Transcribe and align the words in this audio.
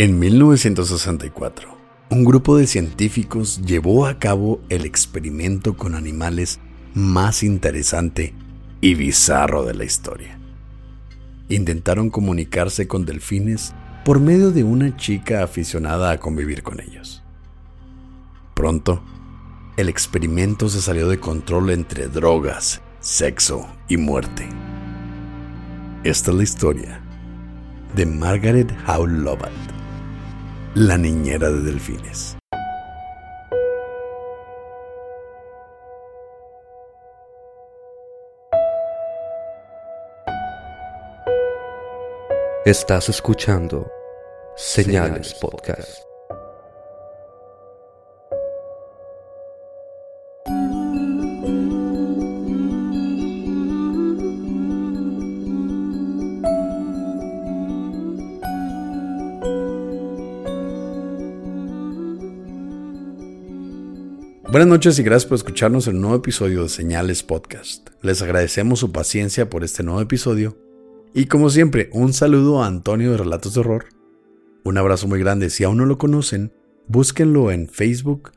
En 0.00 0.18
1964, 0.18 1.76
un 2.08 2.24
grupo 2.24 2.56
de 2.56 2.66
científicos 2.66 3.60
llevó 3.66 4.06
a 4.06 4.18
cabo 4.18 4.62
el 4.70 4.86
experimento 4.86 5.76
con 5.76 5.94
animales 5.94 6.58
más 6.94 7.42
interesante 7.42 8.32
y 8.80 8.94
bizarro 8.94 9.66
de 9.66 9.74
la 9.74 9.84
historia. 9.84 10.38
Intentaron 11.50 12.08
comunicarse 12.08 12.88
con 12.88 13.04
delfines 13.04 13.74
por 14.02 14.20
medio 14.20 14.52
de 14.52 14.64
una 14.64 14.96
chica 14.96 15.42
aficionada 15.42 16.12
a 16.12 16.18
convivir 16.18 16.62
con 16.62 16.80
ellos. 16.80 17.22
Pronto, 18.54 19.02
el 19.76 19.90
experimento 19.90 20.70
se 20.70 20.80
salió 20.80 21.10
de 21.10 21.20
control 21.20 21.68
entre 21.68 22.08
drogas, 22.08 22.80
sexo 23.00 23.68
y 23.86 23.98
muerte. 23.98 24.48
Esta 26.04 26.30
es 26.30 26.36
la 26.38 26.42
historia 26.42 27.02
de 27.94 28.06
Margaret 28.06 28.74
Howe 28.86 29.06
Lovett 29.06 29.79
la 30.74 30.96
niñera 30.96 31.50
de 31.50 31.60
delfines. 31.62 32.36
Estás 42.64 43.08
escuchando 43.08 43.90
Señales 44.56 45.34
Podcast. 45.34 46.09
Buenas 64.60 64.72
noches 64.72 64.98
y 64.98 65.02
gracias 65.02 65.26
por 65.26 65.36
escucharnos 65.36 65.86
un 65.86 66.02
nuevo 66.02 66.16
episodio 66.16 66.64
de 66.64 66.68
Señales 66.68 67.22
Podcast. 67.22 67.88
Les 68.02 68.20
agradecemos 68.20 68.80
su 68.80 68.92
paciencia 68.92 69.48
por 69.48 69.64
este 69.64 69.82
nuevo 69.82 70.02
episodio. 70.02 70.58
Y 71.14 71.28
como 71.28 71.48
siempre, 71.48 71.88
un 71.94 72.12
saludo 72.12 72.62
a 72.62 72.66
Antonio 72.66 73.10
de 73.10 73.16
Relatos 73.16 73.54
de 73.54 73.60
Horror. 73.60 73.86
Un 74.62 74.76
abrazo 74.76 75.08
muy 75.08 75.18
grande. 75.18 75.48
Si 75.48 75.64
aún 75.64 75.78
no 75.78 75.86
lo 75.86 75.96
conocen, 75.96 76.52
búsquenlo 76.88 77.50
en 77.50 77.70
Facebook, 77.70 78.32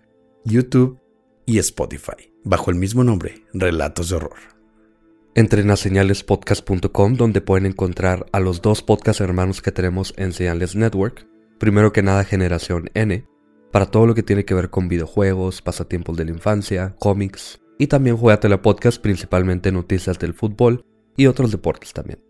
YouTube 0.45 0.97
y 1.45 1.57
Spotify, 1.57 2.31
bajo 2.45 2.71
el 2.71 2.77
mismo 2.77 3.03
nombre, 3.03 3.43
Relatos 3.53 4.07
de 4.07 4.15
Horror. 4.15 4.39
Entren 5.35 5.71
a 5.71 5.75
señalespodcast.com 5.75 7.15
donde 7.15 7.41
pueden 7.41 7.65
encontrar 7.65 8.27
a 8.31 8.39
los 8.39 8.61
dos 8.61 8.81
podcast 8.81 9.19
hermanos 9.19 9.61
que 9.61 9.73
tenemos 9.73 10.13
en 10.15 10.31
Señales 10.31 10.73
Network. 10.73 11.27
Primero 11.59 11.91
que 11.91 12.01
nada, 12.01 12.23
Generación 12.23 12.89
N, 12.93 13.25
para 13.73 13.87
todo 13.87 14.05
lo 14.05 14.13
que 14.13 14.21
tiene 14.21 14.45
que 14.45 14.53
ver 14.53 14.69
con 14.69 14.87
videojuegos, 14.87 15.63
pasatiempos 15.63 16.15
de 16.15 16.25
la 16.25 16.31
infancia, 16.31 16.95
cómics 16.99 17.59
y 17.79 17.87
también 17.87 18.19
la 18.21 18.61
Podcast, 18.61 19.01
principalmente 19.01 19.71
noticias 19.71 20.19
del 20.19 20.35
fútbol 20.35 20.85
y 21.17 21.25
otros 21.25 21.49
deportes 21.49 21.91
también. 21.91 22.23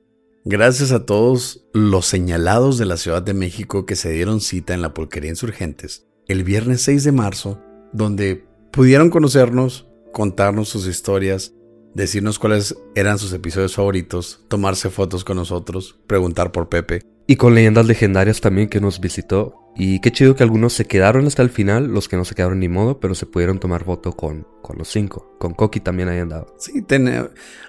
Gracias 0.46 0.94
a 0.94 1.06
todos 1.06 1.68
los 1.74 2.06
señalados 2.06 2.78
de 2.78 2.86
la 2.86 2.96
Ciudad 2.96 3.22
de 3.22 3.34
México 3.34 3.86
que 3.86 3.98
se 3.98 4.12
dieron 4.12 4.40
cita 4.40 4.74
en 4.74 4.82
la 4.82 4.94
Pulquería 4.94 5.32
Insurgentes 5.32 6.08
el 6.28 6.46
viernes 6.46 6.82
6 6.84 7.04
de 7.04 7.12
marzo, 7.12 7.60
donde 7.92 8.46
pudieron 8.72 9.10
conocernos, 9.10 9.90
contarnos 10.14 10.70
sus 10.70 10.88
historias, 10.88 11.54
decirnos 11.94 12.40
cuáles 12.40 12.78
eran 12.96 13.20
sus 13.20 13.34
episodios 13.34 13.76
favoritos, 13.76 14.46
tomarse 14.48 14.90
fotos 14.90 15.26
con 15.26 15.36
nosotros, 15.36 16.00
preguntar 16.08 16.54
por 16.54 16.70
Pepe. 16.70 17.02
Y 17.28 17.36
con 17.36 17.54
leyendas 17.54 17.86
legendarias 17.86 18.40
también 18.40 18.70
que 18.70 18.80
nos 18.80 19.02
visitó 19.02 19.63
y 19.76 20.00
qué 20.00 20.12
chido 20.12 20.36
que 20.36 20.44
algunos 20.44 20.74
se 20.74 20.86
quedaron 20.86 21.26
hasta 21.26 21.42
el 21.42 21.50
final, 21.50 21.88
los 21.88 22.08
que 22.08 22.16
no 22.16 22.26
se 22.26 22.36
quedaron 22.36 22.60
ni 22.60 22.70
modo, 22.70 23.00
pero 23.00 23.16
se 23.16 23.26
pudieron 23.26 23.60
tomar 23.60 23.84
foto 23.84 24.12
con, 24.14 24.48
con 24.62 24.78
los 24.78 24.88
cinco. 24.88 25.36
Con 25.40 25.54
Coqui 25.54 25.80
también 25.80 26.10
ahí 26.10 26.20
andado. 26.20 26.56
Sí, 26.60 26.86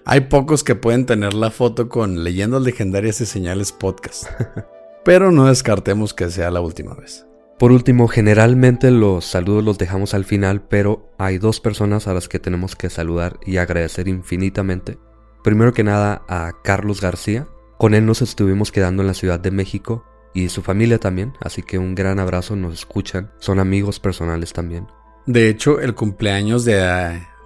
hay 0.04 0.20
pocos 0.22 0.64
que 0.64 0.74
pueden 0.74 1.06
tener 1.06 1.32
la 1.32 1.50
foto 1.50 1.88
con 1.88 2.22
leyendas 2.22 2.62
legendarias 2.62 3.20
y 3.20 3.26
señales 3.26 3.72
podcast. 3.72 4.24
pero 5.04 5.30
no 5.30 5.46
descartemos 5.46 6.12
que 6.14 6.30
sea 6.30 6.50
la 6.50 6.60
última 6.60 6.94
vez. 6.94 7.26
Por 7.58 7.72
último, 7.72 8.08
generalmente 8.08 8.90
los 8.90 9.24
saludos 9.24 9.64
los 9.64 9.78
dejamos 9.78 10.12
al 10.12 10.24
final, 10.24 10.62
pero 10.62 11.10
hay 11.18 11.38
dos 11.38 11.60
personas 11.60 12.08
a 12.08 12.14
las 12.14 12.28
que 12.28 12.38
tenemos 12.40 12.74
que 12.74 12.90
saludar 12.90 13.38
y 13.46 13.58
agradecer 13.58 14.08
infinitamente. 14.08 14.98
Primero 15.42 15.72
que 15.72 15.84
nada 15.84 16.22
a 16.28 16.52
Carlos 16.64 17.00
García. 17.00 17.46
Con 17.78 17.94
él 17.94 18.06
nos 18.06 18.22
estuvimos 18.22 18.72
quedando 18.72 19.02
en 19.02 19.06
la 19.08 19.14
Ciudad 19.14 19.38
de 19.38 19.50
México 19.50 20.04
y 20.34 20.48
su 20.48 20.62
familia 20.62 20.98
también, 20.98 21.32
así 21.40 21.62
que 21.62 21.78
un 21.78 21.94
gran 21.94 22.18
abrazo, 22.18 22.56
nos 22.56 22.74
escuchan, 22.74 23.30
son 23.38 23.60
amigos 23.60 24.00
personales 24.00 24.52
también. 24.52 24.88
De 25.26 25.48
hecho, 25.48 25.80
el 25.80 25.94
cumpleaños 25.94 26.64
de, 26.64 26.74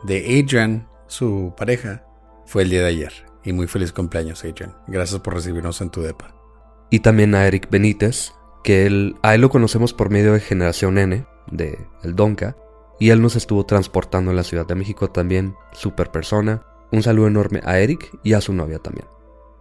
de 0.03 0.43
Adrian, 0.43 0.88
su 1.06 1.54
pareja, 1.56 2.04
fue 2.47 2.62
el 2.62 2.71
día 2.71 2.81
de 2.81 2.88
ayer. 2.88 3.12
Y 3.44 3.53
muy 3.53 3.66
feliz 3.66 3.93
cumpleaños, 3.93 4.44
Adrian. 4.44 4.75
Gracias 4.88 5.21
por 5.21 5.34
recibirnos 5.34 5.81
en 5.81 5.91
tu 5.91 6.03
depa. 6.03 6.34
Y 6.91 7.00
también 7.00 7.34
a 7.34 7.47
Eric 7.47 7.69
Benítez, 7.71 8.32
que 8.65 8.87
él, 8.87 9.16
a 9.22 9.34
él 9.34 9.43
lo 9.43 9.50
conocemos 9.50 9.93
por 9.93 10.10
medio 10.10 10.32
de 10.32 10.41
Generación 10.41 10.99
N, 10.99 11.26
de 11.50 11.78
El 12.03 12.16
Donka, 12.16 12.56
y 12.99 13.10
él 13.10 13.22
nos 13.22 13.37
estuvo 13.37 13.65
transportando 13.65 14.31
en 14.31 14.37
la 14.37 14.44
Ciudad 14.44 14.66
de 14.66 14.75
México 14.75 15.10
también, 15.10 15.55
super 15.72 16.10
persona. 16.10 16.65
Un 16.91 17.03
saludo 17.03 17.28
enorme 17.28 17.60
a 17.65 17.78
Eric 17.78 18.10
y 18.25 18.32
a 18.32 18.41
su 18.41 18.53
novia 18.55 18.78
también. 18.78 19.06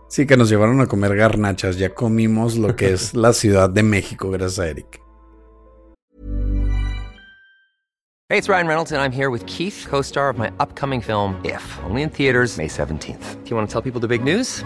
Sí, 0.10 0.26
que 0.26 0.38
nos 0.38 0.50
llevaron 0.50 0.80
a 0.80 0.88
comer 0.88 1.16
garnachas. 1.16 1.78
Ya 1.78 1.94
comimos 1.94 2.58
lo 2.58 2.76
que 2.76 2.94
es 2.94 3.14
la 3.14 3.34
Ciudad 3.34 3.70
de 3.70 3.84
México, 3.84 4.30
gracias 4.32 4.60
a 4.60 4.68
Eric. 4.70 5.02
Hey, 8.30 8.38
it's 8.38 8.50
Ryan 8.50 8.68
Reynolds, 8.68 8.92
and 8.92 9.02
I'm 9.02 9.14
here 9.14 9.30
with 9.30 9.46
Keith, 9.46 9.86
co 9.90 10.02
star 10.02 10.30
of 10.30 10.38
my 10.38 10.52
upcoming 10.60 11.00
film, 11.00 11.40
If, 11.46 11.64
only 11.86 12.02
in 12.02 12.10
theaters, 12.10 12.58
May 12.58 12.68
17th. 12.68 13.44
Do 13.44 13.50
you 13.50 13.56
want 13.56 13.70
to 13.70 13.72
tell 13.72 13.82
people 13.82 14.02
the 14.02 14.08
big 14.08 14.22
news? 14.22 14.66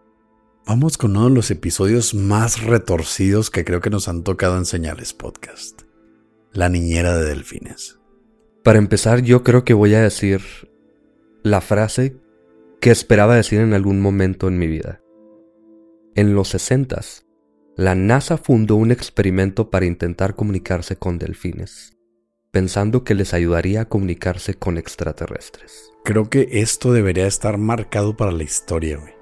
Vamos 0.67 0.97
con 0.97 1.17
uno 1.17 1.27
de 1.27 1.35
los 1.35 1.49
episodios 1.49 2.13
más 2.13 2.63
retorcidos 2.63 3.49
que 3.49 3.65
creo 3.65 3.81
que 3.81 3.89
nos 3.89 4.07
han 4.07 4.23
tocado 4.23 4.57
en 4.57 4.65
Señales 4.65 5.13
Podcast. 5.13 5.81
La 6.53 6.69
niñera 6.69 7.17
de 7.17 7.25
delfines. 7.25 7.99
Para 8.63 8.77
empezar, 8.77 9.23
yo 9.23 9.43
creo 9.43 9.65
que 9.65 9.73
voy 9.73 9.95
a 9.95 10.01
decir 10.01 10.41
la 11.41 11.61
frase 11.61 12.15
que 12.79 12.91
esperaba 12.91 13.35
decir 13.35 13.59
en 13.59 13.73
algún 13.73 13.99
momento 14.01 14.47
en 14.47 14.59
mi 14.59 14.67
vida. 14.67 15.01
En 16.13 16.35
los 16.35 16.49
60 16.49 17.01
la 17.75 17.95
NASA 17.95 18.37
fundó 18.37 18.75
un 18.75 18.91
experimento 18.91 19.71
para 19.71 19.87
intentar 19.87 20.35
comunicarse 20.35 20.95
con 20.95 21.17
delfines, 21.17 21.97
pensando 22.51 23.03
que 23.03 23.15
les 23.15 23.33
ayudaría 23.33 23.81
a 23.81 23.89
comunicarse 23.89 24.53
con 24.53 24.77
extraterrestres. 24.77 25.89
Creo 26.03 26.29
que 26.29 26.47
esto 26.51 26.93
debería 26.93 27.25
estar 27.25 27.57
marcado 27.57 28.15
para 28.15 28.31
la 28.31 28.43
historia, 28.43 28.97
güey. 28.97 29.20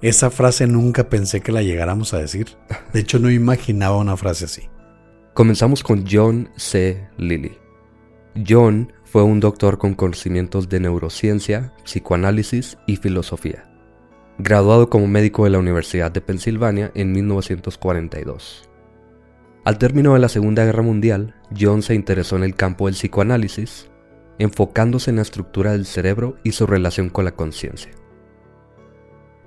Esa 0.00 0.30
frase 0.30 0.68
nunca 0.68 1.08
pensé 1.08 1.40
que 1.40 1.50
la 1.50 1.62
llegáramos 1.62 2.14
a 2.14 2.18
decir. 2.18 2.56
De 2.92 3.00
hecho, 3.00 3.18
no 3.18 3.30
imaginaba 3.30 3.96
una 3.96 4.16
frase 4.16 4.44
así. 4.44 4.68
Comenzamos 5.34 5.82
con 5.82 6.04
John 6.08 6.50
C. 6.56 7.08
Lilly. 7.16 7.58
John 8.46 8.92
fue 9.02 9.24
un 9.24 9.40
doctor 9.40 9.78
con 9.78 9.94
conocimientos 9.94 10.68
de 10.68 10.78
neurociencia, 10.78 11.72
psicoanálisis 11.84 12.78
y 12.86 12.96
filosofía. 12.96 13.68
Graduado 14.38 14.88
como 14.88 15.08
médico 15.08 15.42
de 15.44 15.50
la 15.50 15.58
Universidad 15.58 16.12
de 16.12 16.20
Pensilvania 16.20 16.92
en 16.94 17.10
1942. 17.10 18.70
Al 19.64 19.78
término 19.78 20.14
de 20.14 20.20
la 20.20 20.28
Segunda 20.28 20.64
Guerra 20.64 20.82
Mundial, 20.82 21.34
John 21.58 21.82
se 21.82 21.96
interesó 21.96 22.36
en 22.36 22.44
el 22.44 22.54
campo 22.54 22.86
del 22.86 22.94
psicoanálisis, 22.94 23.90
enfocándose 24.38 25.10
en 25.10 25.16
la 25.16 25.22
estructura 25.22 25.72
del 25.72 25.86
cerebro 25.86 26.36
y 26.44 26.52
su 26.52 26.66
relación 26.66 27.10
con 27.10 27.24
la 27.24 27.32
conciencia. 27.32 27.90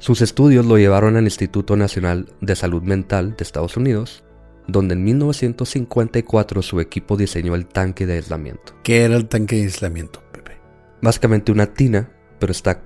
Sus 0.02 0.24
estudios 0.24 0.66
lo 0.66 0.80
llevaron 0.80 1.16
al 1.16 1.26
Instituto 1.26 1.78
Nacional 1.78 2.28
de 2.42 2.56
Salud 2.56 2.82
Mental 2.82 3.36
de 3.38 3.44
Estados 3.44 3.78
Unidos, 3.78 4.24
donde 4.68 4.96
en 4.96 5.04
1954 5.04 6.64
su 6.64 6.80
equipo 6.80 7.18
diseñó 7.18 7.54
el 7.54 7.68
tanque 7.68 8.08
de 8.08 8.14
aislamiento. 8.14 8.74
¿Qué 8.82 9.04
era 9.04 9.16
el 9.16 9.28
tanque 9.28 9.58
de 9.58 9.62
aislamiento, 9.62 10.24
Pepe? 10.32 10.58
Básicamente 11.04 11.52
una 11.52 11.68
tina, 11.68 12.10
pero 12.40 12.52
está 12.52 12.82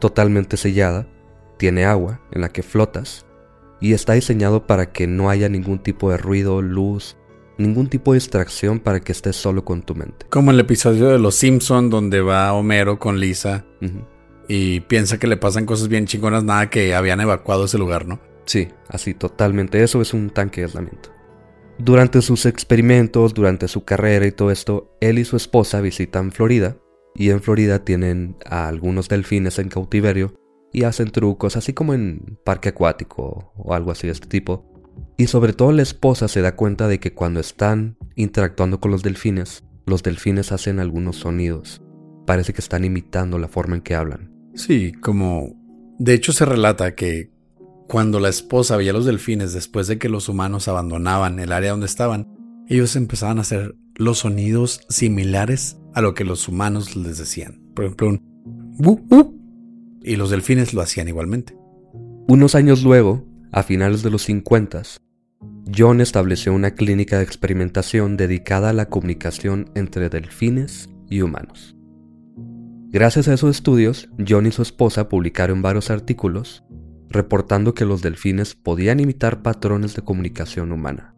totalmente 0.00 0.56
sellada, 0.56 1.06
tiene 1.56 1.84
agua 1.84 2.20
en 2.32 2.40
la 2.40 2.48
que 2.48 2.64
flotas 2.64 3.26
y 3.80 3.92
está 3.92 4.14
diseñado 4.14 4.66
para 4.66 4.90
que 4.90 5.06
no 5.06 5.30
haya 5.30 5.48
ningún 5.48 5.78
tipo 5.78 6.10
de 6.10 6.16
ruido, 6.16 6.62
luz, 6.62 7.16
ningún 7.58 7.86
tipo 7.86 8.12
de 8.12 8.16
distracción 8.16 8.80
para 8.80 8.98
que 8.98 9.12
estés 9.12 9.36
solo 9.36 9.64
con 9.64 9.82
tu 9.82 9.94
mente. 9.94 10.26
Como 10.30 10.50
el 10.50 10.58
episodio 10.58 11.10
de 11.10 11.20
Los 11.20 11.36
Simpson 11.36 11.90
donde 11.90 12.22
va 12.22 12.52
Homero 12.54 12.98
con 12.98 13.20
Lisa 13.20 13.64
y 14.48 14.80
piensa 14.80 15.18
que 15.18 15.26
le 15.26 15.36
pasan 15.36 15.66
cosas 15.66 15.88
bien 15.88 16.06
chingonas, 16.06 16.44
nada 16.44 16.70
que 16.70 16.94
habían 16.94 17.20
evacuado 17.20 17.64
ese 17.64 17.78
lugar, 17.78 18.06
¿no? 18.06 18.20
Sí, 18.44 18.68
así 18.88 19.14
totalmente. 19.14 19.82
Eso 19.82 20.00
es 20.00 20.14
un 20.14 20.30
tanque 20.30 20.60
de 20.60 20.66
aislamiento. 20.66 21.10
Durante 21.78 22.22
sus 22.22 22.46
experimentos, 22.46 23.34
durante 23.34 23.68
su 23.68 23.84
carrera 23.84 24.26
y 24.26 24.32
todo 24.32 24.50
esto, 24.50 24.96
él 25.00 25.18
y 25.18 25.24
su 25.24 25.36
esposa 25.36 25.80
visitan 25.80 26.32
Florida 26.32 26.78
y 27.14 27.30
en 27.30 27.42
Florida 27.42 27.84
tienen 27.84 28.36
a 28.46 28.68
algunos 28.68 29.08
delfines 29.08 29.58
en 29.58 29.68
cautiverio 29.68 30.34
y 30.72 30.84
hacen 30.84 31.10
trucos 31.10 31.56
así 31.56 31.74
como 31.74 31.92
en 31.92 32.38
parque 32.44 32.70
acuático 32.70 33.52
o 33.56 33.74
algo 33.74 33.90
así 33.90 34.06
de 34.06 34.14
este 34.14 34.26
tipo. 34.26 34.72
Y 35.18 35.26
sobre 35.26 35.52
todo 35.52 35.72
la 35.72 35.82
esposa 35.82 36.28
se 36.28 36.40
da 36.40 36.56
cuenta 36.56 36.88
de 36.88 36.98
que 36.98 37.12
cuando 37.12 37.40
están 37.40 37.98
interactuando 38.14 38.80
con 38.80 38.90
los 38.90 39.02
delfines, 39.02 39.64
los 39.84 40.02
delfines 40.02 40.52
hacen 40.52 40.80
algunos 40.80 41.16
sonidos. 41.16 41.82
Parece 42.26 42.52
que 42.52 42.60
están 42.60 42.84
imitando 42.84 43.38
la 43.38 43.48
forma 43.48 43.76
en 43.76 43.82
que 43.82 43.94
hablan. 43.94 44.35
Sí, 44.56 44.92
como... 44.92 45.54
De 45.98 46.12
hecho 46.12 46.32
se 46.32 46.44
relata 46.44 46.94
que 46.94 47.30
cuando 47.86 48.20
la 48.20 48.28
esposa 48.28 48.76
veía 48.76 48.92
los 48.92 49.06
delfines 49.06 49.52
después 49.52 49.86
de 49.86 49.98
que 49.98 50.08
los 50.08 50.28
humanos 50.28 50.68
abandonaban 50.68 51.38
el 51.38 51.52
área 51.52 51.70
donde 51.70 51.86
estaban, 51.86 52.28
ellos 52.68 52.96
empezaban 52.96 53.38
a 53.38 53.42
hacer 53.42 53.76
los 53.94 54.18
sonidos 54.18 54.80
similares 54.88 55.78
a 55.94 56.02
lo 56.02 56.14
que 56.14 56.24
los 56.24 56.48
humanos 56.48 56.96
les 56.96 57.16
decían. 57.16 57.62
Por 57.74 57.84
ejemplo, 57.84 58.08
un 58.08 58.76
bu, 58.78 59.38
y 60.02 60.16
los 60.16 60.30
delfines 60.30 60.74
lo 60.74 60.82
hacían 60.82 61.08
igualmente. 61.08 61.56
Unos 62.28 62.54
años 62.54 62.82
luego, 62.82 63.24
a 63.52 63.62
finales 63.62 64.02
de 64.02 64.10
los 64.10 64.22
50, 64.22 64.82
John 65.74 66.00
estableció 66.00 66.52
una 66.52 66.72
clínica 66.72 67.18
de 67.18 67.24
experimentación 67.24 68.16
dedicada 68.16 68.70
a 68.70 68.74
la 68.74 68.86
comunicación 68.86 69.70
entre 69.74 70.08
delfines 70.08 70.90
y 71.08 71.22
humanos. 71.22 71.75
Gracias 72.96 73.28
a 73.28 73.34
esos 73.34 73.54
estudios, 73.54 74.08
John 74.26 74.46
y 74.46 74.52
su 74.52 74.62
esposa 74.62 75.10
publicaron 75.10 75.60
varios 75.60 75.90
artículos 75.90 76.64
reportando 77.10 77.74
que 77.74 77.84
los 77.84 78.00
delfines 78.00 78.54
podían 78.54 79.00
imitar 79.00 79.42
patrones 79.42 79.94
de 79.94 80.00
comunicación 80.00 80.72
humana, 80.72 81.14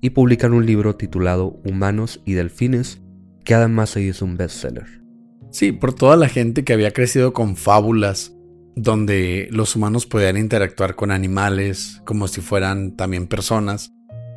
y 0.00 0.10
publican 0.10 0.52
un 0.52 0.66
libro 0.66 0.96
titulado 0.96 1.60
Humanos 1.64 2.20
y 2.24 2.32
Delfines, 2.32 3.02
que 3.44 3.54
además 3.54 3.90
se 3.90 4.02
hizo 4.02 4.24
un 4.24 4.36
bestseller. 4.36 5.04
Sí, 5.52 5.70
por 5.70 5.94
toda 5.94 6.16
la 6.16 6.28
gente 6.28 6.64
que 6.64 6.72
había 6.72 6.90
crecido 6.90 7.32
con 7.32 7.54
fábulas, 7.54 8.34
donde 8.74 9.46
los 9.52 9.76
humanos 9.76 10.06
podían 10.06 10.36
interactuar 10.36 10.96
con 10.96 11.12
animales 11.12 12.02
como 12.04 12.26
si 12.26 12.40
fueran 12.40 12.96
también 12.96 13.28
personas, 13.28 13.92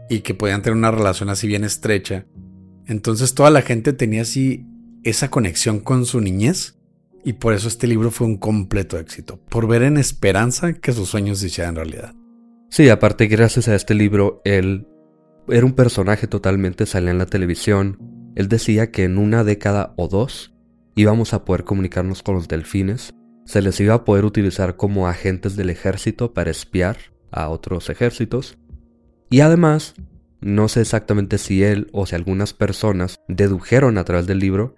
y 0.07 0.19
que 0.19 0.35
podían 0.35 0.61
tener 0.61 0.77
una 0.77 0.91
relación 0.91 1.29
así 1.29 1.47
bien 1.47 1.63
estrecha. 1.63 2.27
Entonces 2.85 3.33
toda 3.33 3.49
la 3.49 3.63
gente 3.63 3.91
tenía 3.91 4.21
así 4.21 4.67
esa 5.05 5.29
conexión 5.29 5.79
con 5.79 6.05
su 6.05 6.19
niñez 6.19 6.77
y 7.23 7.33
por 7.33 7.53
eso 7.53 7.67
este 7.67 7.87
libro 7.87 8.11
fue 8.11 8.27
un 8.27 8.37
completo 8.37 8.99
éxito, 8.99 9.39
por 9.49 9.67
ver 9.67 9.83
en 9.83 9.97
esperanza 9.97 10.73
que 10.73 10.91
sus 10.91 11.09
sueños 11.09 11.39
se 11.39 11.47
hicieran 11.47 11.75
realidad. 11.75 12.13
Sí, 12.69 12.89
aparte 12.89 13.27
gracias 13.27 13.67
a 13.67 13.75
este 13.75 13.93
libro, 13.93 14.41
él 14.45 14.87
era 15.47 15.65
un 15.65 15.73
personaje 15.73 16.27
totalmente, 16.27 16.85
salía 16.85 17.11
en 17.11 17.19
la 17.19 17.27
televisión, 17.27 18.31
él 18.35 18.49
decía 18.49 18.91
que 18.91 19.03
en 19.03 19.17
una 19.17 19.43
década 19.43 19.93
o 19.95 20.07
dos 20.07 20.53
íbamos 20.95 21.33
a 21.33 21.45
poder 21.45 21.63
comunicarnos 21.63 22.21
con 22.21 22.35
los 22.35 22.47
delfines, 22.47 23.11
se 23.45 23.61
les 23.61 23.79
iba 23.79 23.93
a 23.93 24.05
poder 24.05 24.25
utilizar 24.25 24.75
como 24.75 25.07
agentes 25.07 25.55
del 25.55 25.69
ejército 25.69 26.33
para 26.33 26.51
espiar 26.51 26.97
a 27.31 27.49
otros 27.49 27.89
ejércitos, 27.89 28.57
y 29.29 29.41
además, 29.41 29.95
no 30.41 30.67
sé 30.67 30.81
exactamente 30.81 31.37
si 31.37 31.63
él 31.63 31.89
o 31.91 32.05
si 32.05 32.15
algunas 32.15 32.53
personas 32.53 33.19
dedujeron 33.27 33.97
a 33.97 34.03
través 34.03 34.27
del 34.27 34.39
libro 34.39 34.75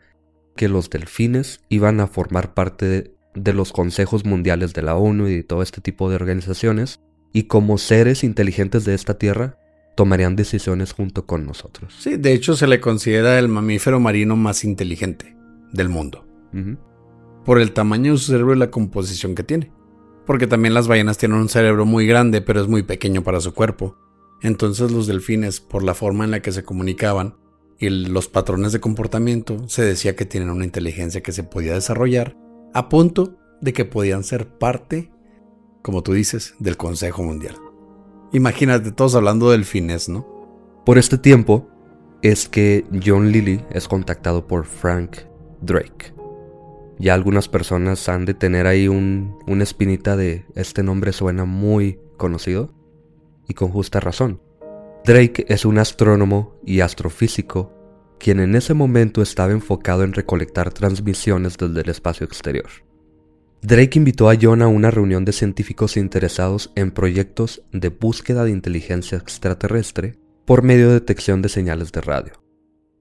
que 0.58 0.68
los 0.68 0.90
delfines 0.90 1.62
iban 1.70 2.02
a 2.02 2.08
formar 2.08 2.54
parte 2.54 3.14
de, 3.34 3.54
los 3.54 3.72
consejos 3.72 4.26
mundiales 4.26 4.74
de 4.74 4.82
la 4.82 4.98
ONU 4.98 5.30
y 5.30 5.38
de 5.38 5.44
todo 5.44 5.62
este 5.62 5.80
tipo 5.80 6.10
de 6.10 6.16
organizaciones, 6.16 7.00
y 7.32 7.44
como 7.44 7.78
seres 7.78 8.26
inteligentes 8.26 8.84
de 8.84 8.94
esta 8.94 9.18
tierra, 9.18 9.58
tomarían 9.96 10.36
decisiones 10.36 10.92
junto 10.92 11.26
con 11.26 11.46
nosotros. 11.46 11.96
Sí, 11.98 12.18
de 12.18 12.34
hecho 12.34 12.58
se 12.58 12.68
le 12.68 12.82
considera 12.82 13.40
el 13.40 13.48
mamífero 13.48 14.02
marino 14.02 14.36
más 14.36 14.66
inteligente 14.66 15.38
del 15.72 15.88
mundo. 15.88 16.26
Por 17.46 17.62
el 17.62 17.72
tamaño 17.72 18.12
de 18.12 18.18
su 18.18 18.32
cerebro 18.32 18.54
y 18.54 18.58
la 18.58 18.72
composición 18.72 19.34
que 19.36 19.44
tiene. 19.44 19.72
Porque 20.26 20.48
también 20.48 20.74
las 20.74 20.88
ballenas 20.88 21.18
tienen 21.18 21.38
un 21.38 21.48
cerebro 21.48 21.86
muy 21.86 22.06
grande, 22.06 22.42
pero 22.42 22.60
es 22.60 22.68
muy 22.68 22.84
pequeño 22.84 23.24
para 23.24 23.40
su 23.40 23.54
cuerpo. 23.54 23.98
Entonces 24.42 24.92
los 24.92 25.08
delfines, 25.08 25.62
por 25.62 25.84
la 25.84 25.94
forma 25.94 26.26
en 26.26 26.32
la 26.32 26.42
que 26.42 26.52
se 26.52 26.64
comunicaban, 26.64 27.36
y 27.80 27.90
los 27.90 28.28
patrones 28.28 28.72
de 28.72 28.80
comportamiento, 28.80 29.68
se 29.70 29.84
decía 29.84 30.16
que 30.16 30.26
tienen 30.26 30.50
una 30.50 30.66
inteligencia 30.66 31.22
que 31.22 31.32
se 31.32 31.44
podía 31.44 31.74
desarrollar 31.74 32.36
a 32.74 32.90
punto 32.90 33.38
de 33.62 33.74
que 33.74 33.86
podían 33.86 34.24
ser 34.24 34.48
parte, 34.48 35.12
como 35.82 36.04
tú 36.04 36.14
dices, 36.14 36.56
del 36.60 36.78
Consejo 36.78 37.24
Mundial. 37.24 37.56
Imagínate 38.34 38.92
todos 38.92 39.16
hablando 39.16 39.52
del 39.52 39.66
finés, 39.66 40.10
¿no? 40.10 40.28
Por 40.86 40.98
este 40.98 41.18
tiempo 41.18 41.70
es 42.22 42.50
que 42.50 42.86
John 43.06 43.32
Lilly 43.32 43.64
es 43.72 43.88
contactado 43.88 44.48
por 44.48 44.66
Frank 44.66 45.18
Drake. 45.62 46.14
Ya 47.00 47.14
algunas 47.14 47.48
personas 47.48 48.10
han 48.10 48.26
de 48.26 48.34
tener 48.34 48.66
ahí 48.66 48.88
un, 48.88 49.38
una 49.48 49.64
espinita 49.64 50.18
de 50.18 50.46
este 50.56 50.82
nombre 50.82 51.14
suena 51.14 51.46
muy 51.46 52.00
conocido 52.18 52.74
y 53.48 53.54
con 53.54 53.70
justa 53.70 54.00
razón. 54.00 54.42
Drake 55.08 55.46
es 55.48 55.64
un 55.64 55.78
astrónomo 55.78 56.60
y 56.66 56.82
astrofísico 56.82 57.72
quien 58.20 58.42
en 58.42 58.56
ese 58.56 58.74
momento 58.74 59.22
estaba 59.22 59.54
enfocado 59.54 60.04
en 60.04 60.12
recolectar 60.12 60.74
transmisiones 60.74 61.56
desde 61.56 61.80
el 61.80 61.90
espacio 61.90 62.26
exterior. 62.26 62.68
Drake 63.62 63.98
invitó 63.98 64.30
a 64.30 64.36
John 64.40 64.62
a 64.62 64.68
una 64.68 64.92
reunión 64.92 65.24
de 65.24 65.32
científicos 65.32 65.96
interesados 65.96 66.74
en 66.76 66.92
proyectos 66.92 67.64
de 67.72 67.88
búsqueda 67.88 68.44
de 68.44 68.52
inteligencia 68.52 69.18
extraterrestre 69.18 70.20
por 70.44 70.62
medio 70.62 70.88
de 70.88 70.96
detección 70.96 71.42
de 71.42 71.48
señales 71.48 71.94
de 71.94 72.02
radio. 72.02 72.34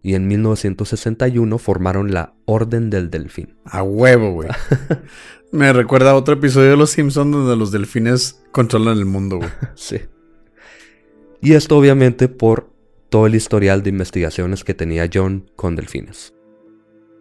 Y 0.00 0.14
en 0.14 0.28
1961 0.28 1.58
formaron 1.58 2.14
la 2.14 2.36
Orden 2.44 2.88
del 2.88 3.10
Delfín. 3.10 3.56
A 3.64 3.82
huevo, 3.82 4.30
güey. 4.30 4.50
Me 5.50 5.72
recuerda 5.72 6.12
a 6.12 6.14
otro 6.14 6.34
episodio 6.34 6.70
de 6.70 6.76
Los 6.76 6.90
Simpsons 6.90 7.32
donde 7.32 7.56
los 7.56 7.72
delfines 7.72 8.44
controlan 8.52 8.96
el 8.96 9.06
mundo, 9.06 9.38
güey. 9.38 9.50
sí. 9.74 9.98
Y 11.46 11.52
esto 11.52 11.78
obviamente 11.78 12.26
por 12.26 12.72
todo 13.08 13.26
el 13.28 13.36
historial 13.36 13.84
de 13.84 13.90
investigaciones 13.90 14.64
que 14.64 14.74
tenía 14.74 15.08
John 15.14 15.48
con 15.54 15.76
delfines. 15.76 16.34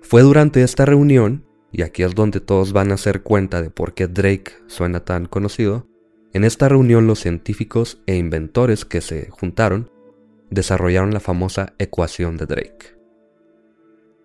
Fue 0.02 0.24
durante 0.24 0.64
esta 0.64 0.84
reunión, 0.84 1.46
y 1.72 1.84
aquí 1.84 2.02
es 2.02 2.16
donde 2.16 2.40
todos 2.40 2.74
van 2.74 2.90
a 2.90 2.96
hacer 2.96 3.22
cuenta 3.22 3.62
de 3.62 3.70
por 3.70 3.94
qué 3.94 4.08
Drake 4.08 4.52
suena 4.66 5.02
tan 5.02 5.28
conocido, 5.28 5.86
en 6.34 6.44
esta 6.44 6.68
reunión 6.68 7.06
los 7.06 7.20
científicos 7.20 8.02
e 8.08 8.16
inventores 8.16 8.84
que 8.84 9.02
se 9.02 9.30
juntaron 9.30 9.92
desarrollaron 10.50 11.14
la 11.14 11.20
famosa 11.20 11.76
ecuación 11.78 12.36
de 12.38 12.48
Drake. 12.48 12.98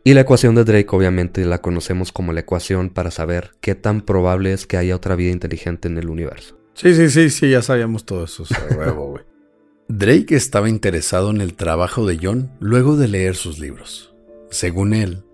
Y 0.03 0.15
la 0.15 0.23
ecuación 0.23 0.55
de 0.55 0.65
Drake 0.65 0.97
obviamente 0.97 1.45
la 1.45 1.61
conocemos 1.61 2.11
como 2.11 2.33
la 2.33 2.41
ecuación 2.41 2.89
para 2.89 3.11
saber 3.11 3.51
qué 3.61 3.75
tan 3.75 4.01
probable 4.01 4.55
es 4.55 4.67
que 4.67 4.79
haya 4.79 4.97
otra 4.97 5.15
vida 5.15 5.31
inteligente 5.31 5.89
en 5.89 5.99
el 5.99 6.09
universo. 6.09 6.59
Sí, 6.73 6.95
sí, 6.95 7.11
sí, 7.11 7.29
sí, 7.29 7.51
ya 7.51 7.61
sabíamos 7.61 8.07
todo 8.07 8.25
eso. 8.25 8.45
güey. 8.97 9.30
Drake 9.93 10.37
estaba 10.37 10.69
interesado 10.69 11.31
en 11.31 11.41
el 11.41 11.55
trabajo 11.55 12.07
de 12.07 12.17
John 12.23 12.53
luego 12.61 12.97
de 12.97 13.09
leer 13.09 13.35
sus 13.35 13.59
libros. 13.59 14.15
Según 14.49 14.95
él, 14.95 15.25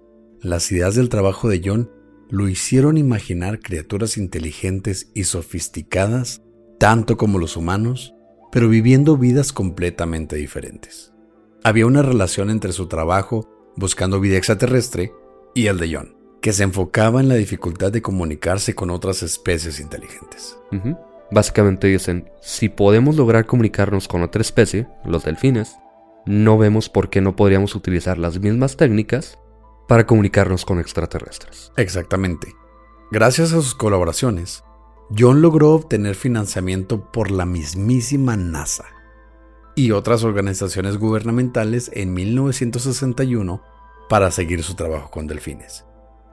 las 0.40 0.72
ideas 0.72 0.94
del 0.94 1.10
trabajo 1.10 1.50
de 1.50 1.60
John 1.62 1.90
lo 2.30 2.48
hicieron 2.48 2.96
imaginar 2.96 3.60
criaturas 3.60 4.16
inteligentes 4.16 5.10
y 5.12 5.24
sofisticadas, 5.24 6.40
tanto 6.78 7.18
como 7.18 7.38
los 7.38 7.58
humanos, 7.58 8.14
pero 8.50 8.70
viviendo 8.70 9.18
vidas 9.18 9.52
completamente 9.52 10.36
diferentes. 10.36 11.12
Había 11.62 11.84
una 11.84 12.00
relación 12.00 12.48
entre 12.48 12.72
su 12.72 12.86
trabajo 12.86 13.50
buscando 13.76 14.20
vida 14.20 14.38
extraterrestre 14.38 15.12
y 15.54 15.66
el 15.66 15.76
de 15.76 15.94
John, 15.94 16.16
que 16.40 16.54
se 16.54 16.62
enfocaba 16.62 17.20
en 17.20 17.28
la 17.28 17.34
dificultad 17.34 17.92
de 17.92 18.00
comunicarse 18.00 18.74
con 18.74 18.88
otras 18.88 19.22
especies 19.22 19.80
inteligentes. 19.80 20.56
Básicamente 21.30 21.88
dicen, 21.88 22.30
si 22.40 22.68
podemos 22.68 23.16
lograr 23.16 23.46
comunicarnos 23.46 24.08
con 24.08 24.22
otra 24.22 24.42
especie, 24.42 24.86
los 25.04 25.24
delfines, 25.24 25.76
no 26.24 26.58
vemos 26.58 26.88
por 26.88 27.10
qué 27.10 27.20
no 27.20 27.36
podríamos 27.36 27.74
utilizar 27.74 28.18
las 28.18 28.38
mismas 28.38 28.76
técnicas 28.76 29.38
para 29.88 30.06
comunicarnos 30.06 30.64
con 30.64 30.78
extraterrestres. 30.78 31.72
Exactamente. 31.76 32.54
Gracias 33.10 33.52
a 33.52 33.56
sus 33.56 33.74
colaboraciones, 33.74 34.64
John 35.16 35.40
logró 35.40 35.72
obtener 35.72 36.14
financiamiento 36.16 37.12
por 37.12 37.30
la 37.30 37.46
mismísima 37.46 38.36
NASA 38.36 38.86
y 39.76 39.92
otras 39.92 40.24
organizaciones 40.24 40.96
gubernamentales 40.96 41.90
en 41.94 42.12
1961 42.14 43.62
para 44.08 44.30
seguir 44.30 44.62
su 44.62 44.74
trabajo 44.74 45.10
con 45.10 45.26
delfines. 45.26 45.84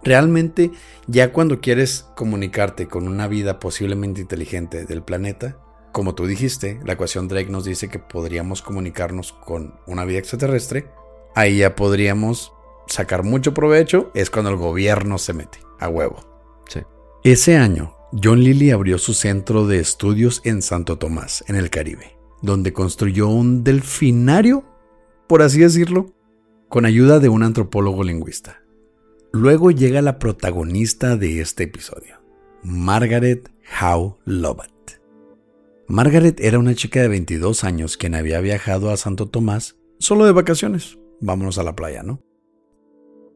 Realmente, 0.04 0.72
ya 1.08 1.32
cuando 1.32 1.62
quieres 1.62 2.08
comunicarte 2.16 2.88
con 2.88 3.08
una 3.08 3.28
vida 3.28 3.60
posiblemente 3.60 4.22
inteligente 4.22 4.86
del 4.86 5.04
planeta, 5.04 5.58
como 5.94 6.16
tú 6.16 6.26
dijiste, 6.26 6.80
la 6.86 6.94
ecuación 6.94 7.28
Drake 7.28 7.50
nos 7.50 7.66
dice 7.66 7.88
que 7.88 8.00
podríamos 8.00 8.62
comunicarnos 8.62 9.32
con 9.32 9.76
una 9.86 10.06
vida 10.06 10.20
extraterrestre, 10.20 10.90
ahí 11.36 11.60
ya 11.60 11.76
podríamos 11.76 12.52
sacar 12.88 13.24
mucho 13.24 13.54
provecho, 13.54 14.12
es 14.16 14.30
cuando 14.30 14.50
el 14.50 14.58
gobierno 14.58 15.18
se 15.18 15.34
mete, 15.34 15.60
a 15.80 15.88
huevo. 15.88 16.18
Sí. 16.68 16.82
Ese 17.24 17.58
año, 17.58 17.96
John 18.22 18.44
Lilly 18.44 18.72
abrió 18.72 18.98
su 18.98 19.14
centro 19.14 19.68
de 19.68 19.80
estudios 19.80 20.42
en 20.44 20.62
Santo 20.62 20.98
Tomás, 20.98 21.44
en 21.48 21.56
el 21.56 21.70
Caribe, 21.70 22.18
donde 22.42 22.74
construyó 22.74 23.28
un 23.28 23.64
delfinario, 23.64 24.66
por 25.28 25.44
así 25.44 25.60
decirlo, 25.60 26.08
con 26.70 26.86
ayuda 26.86 27.20
de 27.20 27.30
un 27.30 27.44
antropólogo 27.44 28.04
lingüista. 28.04 28.63
Luego 29.36 29.72
llega 29.72 30.04
la 30.04 30.20
protagonista 30.20 31.18
de 31.18 31.42
este 31.42 31.64
episodio, 31.64 32.22
Margaret 32.62 33.50
Howe 33.82 34.20
Lovat. 34.26 34.70
Margaret 35.88 36.40
era 36.40 36.60
una 36.60 36.76
chica 36.76 37.02
de 37.02 37.08
22 37.08 37.64
años 37.64 37.98
quien 37.98 38.14
había 38.14 38.40
viajado 38.42 38.92
a 38.92 38.98
Santo 38.98 39.30
Tomás 39.30 39.76
solo 39.98 40.26
de 40.26 40.34
vacaciones. 40.34 41.00
Vámonos 41.20 41.58
a 41.58 41.64
la 41.64 41.76
playa, 41.76 42.04
¿no? 42.04 42.22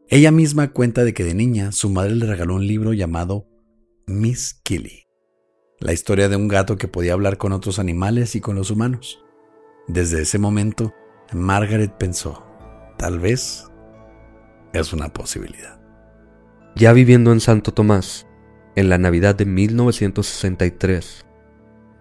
Ella 0.08 0.30
misma 0.30 0.72
cuenta 0.72 1.04
de 1.04 1.16
que 1.16 1.24
de 1.24 1.34
niña 1.34 1.72
su 1.72 1.90
madre 1.90 2.14
le 2.14 2.28
regaló 2.28 2.54
un 2.54 2.68
libro 2.68 2.94
llamado 2.94 3.48
Miss 4.06 4.54
Killy, 4.62 5.08
la 5.80 5.94
historia 5.94 6.30
de 6.30 6.36
un 6.36 6.48
gato 6.48 6.78
que 6.78 6.88
podía 6.88 7.14
hablar 7.14 7.40
con 7.40 7.54
otros 7.54 7.80
animales 7.80 8.36
y 8.36 8.40
con 8.40 8.56
los 8.56 8.70
humanos. 8.70 9.26
Desde 9.88 10.22
ese 10.22 10.38
momento, 10.38 10.94
Margaret 11.34 11.98
pensó, 11.98 12.46
tal 13.00 13.18
vez 13.18 13.66
es 14.74 14.94
una 14.94 15.12
posibilidad. 15.12 15.77
Ya 16.78 16.94
viviendo 16.94 17.32
en 17.32 17.40
Santo 17.40 17.74
Tomás, 17.74 18.28
en 18.76 18.88
la 18.88 19.00
Navidad 19.00 19.34
de 19.34 19.46
1963, 19.46 21.26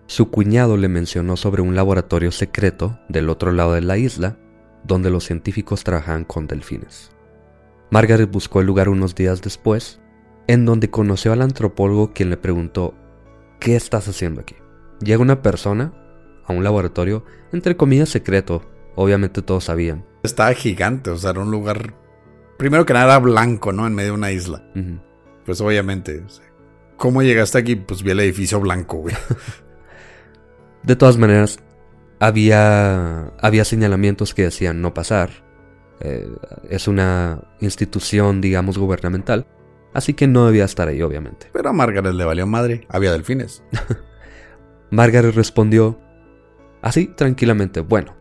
su 0.07 0.31
cuñado 0.31 0.77
le 0.77 0.89
mencionó 0.89 1.39
sobre 1.39 1.63
un 1.63 1.75
laboratorio 1.75 2.31
secreto 2.31 3.01
del 3.09 3.31
otro 3.31 3.53
lado 3.53 3.73
de 3.73 3.81
la 3.81 3.97
isla 3.97 4.37
donde 4.85 5.09
los 5.09 5.25
científicos 5.25 5.83
trabajaban 5.83 6.25
con 6.25 6.47
delfines. 6.47 7.11
Margaret 7.91 8.31
buscó 8.31 8.61
el 8.61 8.67
lugar 8.67 8.91
unos 8.91 9.15
días 9.15 9.41
después, 9.41 9.99
en 10.47 10.67
donde 10.67 10.91
conoció 10.91 11.33
al 11.33 11.41
antropólogo 11.41 12.13
quien 12.13 12.29
le 12.29 12.37
preguntó, 12.37 12.93
¿qué 13.59 13.77
estás 13.77 14.09
haciendo 14.09 14.43
aquí? 14.43 14.57
Llega 15.01 15.23
una 15.23 15.41
persona 15.41 15.95
a 16.45 16.53
un 16.53 16.63
laboratorio, 16.63 17.25
entre 17.51 17.79
comillas 17.79 18.11
secreto, 18.11 18.61
obviamente 18.95 19.41
todos 19.41 19.65
sabían. 19.65 20.05
Estaba 20.23 20.53
gigante, 20.53 21.09
o 21.09 21.17
sea, 21.17 21.31
era 21.31 21.41
un 21.41 21.51
lugar, 21.51 21.95
primero 22.57 22.87
que 22.87 22.93
nada 22.93 23.07
era 23.07 23.19
blanco, 23.19 23.73
¿no? 23.73 23.87
En 23.87 23.95
medio 23.95 24.11
de 24.11 24.19
una 24.19 24.33
isla. 24.33 24.63
Pues 25.45 25.61
obviamente, 25.61 26.25
¿cómo 26.97 27.23
llegaste 27.23 27.59
aquí? 27.59 27.77
Pues 27.77 28.03
vi 28.03 28.11
el 28.11 28.21
edificio 28.21 28.61
blanco, 28.61 28.99
güey. 28.99 29.15
De 30.83 30.95
todas 30.95 31.17
maneras, 31.17 31.59
había, 32.21 33.33
había 33.41 33.65
señalamientos 33.65 34.35
que 34.35 34.43
decían 34.43 34.81
no 34.81 34.95
pasar. 34.95 35.31
Eh, 36.01 36.29
es 36.69 36.87
una 36.89 37.43
institución, 37.61 38.41
digamos, 38.41 38.79
gubernamental. 38.79 39.47
Así 39.95 40.15
que 40.15 40.27
no 40.27 40.47
debía 40.47 40.65
estar 40.65 40.89
ahí, 40.89 41.03
obviamente. 41.03 41.49
Pero 41.53 41.71
a 41.71 41.73
Margaret 41.73 42.13
le 42.13 42.25
valió 42.25 42.47
madre. 42.47 42.87
Había 42.89 43.13
delfines. 43.13 43.63
Margaret 44.91 45.35
respondió 45.35 45.99
así 46.83 47.07
tranquilamente. 47.07 47.81
Bueno, 47.81 48.15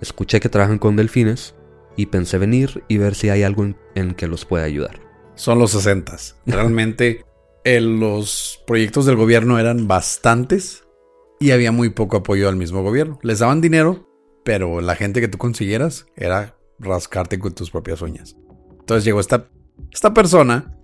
escuché 0.00 0.40
que 0.40 0.48
trabajan 0.48 0.78
con 0.78 0.96
delfines 0.96 1.54
y 1.98 2.06
pensé 2.06 2.38
venir 2.38 2.84
y 2.86 2.96
ver 2.96 3.16
si 3.16 3.28
hay 3.28 3.42
algo 3.42 3.66
en, 3.96 4.14
que 4.14 4.28
los 4.28 4.44
pueda 4.44 4.64
ayudar. 4.64 5.00
Son 5.34 5.58
los 5.58 5.72
sesentas. 5.72 6.36
Realmente 6.46 7.24
los 7.64 8.62
proyectos 8.66 9.04
del 9.04 9.16
gobierno 9.16 9.58
eran 9.58 9.88
bastantes 9.88 10.84
y 11.40 11.50
había 11.50 11.72
muy 11.72 11.90
poco 11.90 12.18
apoyo 12.18 12.48
al 12.48 12.54
mismo 12.54 12.84
gobierno. 12.84 13.18
Les 13.22 13.40
daban 13.40 13.60
dinero, 13.60 14.08
pero 14.44 14.80
la 14.80 14.94
gente 14.94 15.20
que 15.20 15.26
tú 15.26 15.38
consiguieras 15.38 16.06
era 16.16 16.56
rascarte 16.78 17.40
con 17.40 17.52
tus 17.52 17.72
propias 17.72 18.00
uñas. 18.00 18.36
Entonces 18.78 19.04
llegó 19.04 19.18
esta, 19.18 19.48
esta 19.92 20.14
persona, 20.14 20.78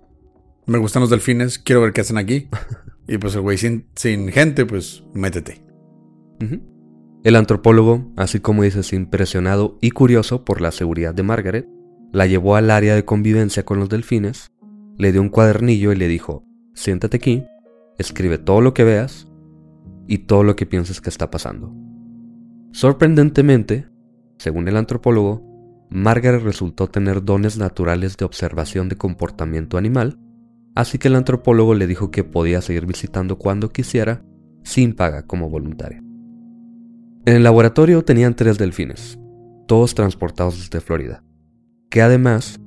me 0.65 0.79
gustan 0.79 0.99
los 0.99 1.09
delfines, 1.09 1.57
quiero 1.59 1.81
ver 1.81 1.93
qué 1.93 2.01
hacen 2.01 2.17
aquí. 2.17 2.49
Y 3.07 3.19
pues 3.19 3.35
el 3.35 3.41
güey 3.41 3.55
sin, 3.59 3.85
gente, 4.31 4.65
pues 4.65 5.03
métete. 5.13 5.63
El 7.25 7.35
antropólogo, 7.35 8.13
así 8.17 8.39
como 8.39 8.61
dices, 8.61 8.93
impresionado 8.93 9.79
y 9.81 9.89
curioso 9.89 10.45
por 10.45 10.61
la 10.61 10.71
seguridad 10.71 11.15
de 11.15 11.23
Margaret, 11.23 11.67
la 12.13 12.27
llevó 12.27 12.55
al 12.55 12.69
área 12.69 12.93
de 12.93 13.03
convivencia 13.03 13.65
con 13.65 13.79
los 13.79 13.89
delfines, 13.89 14.51
le 14.99 15.11
dio 15.11 15.23
un 15.23 15.29
cuadernillo 15.29 15.91
y 15.91 15.95
le 15.95 16.07
dijo, 16.07 16.45
siéntate 16.75 17.17
aquí, 17.17 17.43
escribe 17.97 18.37
todo 18.37 18.61
lo 18.61 18.75
que 18.75 18.83
veas 18.83 19.27
y 20.05 20.19
todo 20.19 20.43
lo 20.43 20.55
que 20.55 20.67
pienses 20.67 21.01
que 21.01 21.09
está 21.09 21.31
pasando. 21.31 21.73
Sorprendentemente, 22.73 23.87
según 24.37 24.67
el 24.67 24.77
antropólogo, 24.77 25.87
Margaret 25.89 26.43
resultó 26.43 26.89
tener 26.89 27.25
dones 27.25 27.57
naturales 27.57 28.17
de 28.17 28.25
observación 28.25 28.87
de 28.87 28.97
comportamiento 28.97 29.79
animal, 29.79 30.19
así 30.75 30.99
que 30.99 31.07
el 31.07 31.15
antropólogo 31.15 31.73
le 31.73 31.87
dijo 31.87 32.11
que 32.11 32.23
podía 32.23 32.61
seguir 32.61 32.85
visitando 32.85 33.39
cuando 33.39 33.71
quisiera, 33.71 34.23
sin 34.61 34.93
paga 34.93 35.25
como 35.25 35.49
voluntaria. 35.49 36.04
En 37.27 37.35
el 37.35 37.43
laboratorio 37.43 38.03
tenían 38.03 38.35
tres 38.35 38.59
delfines, 38.59 39.17
todos 39.67 39.95
transportados 39.95 40.59
desde 40.59 40.79
Florida, 40.79 41.23
que 41.89 42.03
además, 42.03 42.59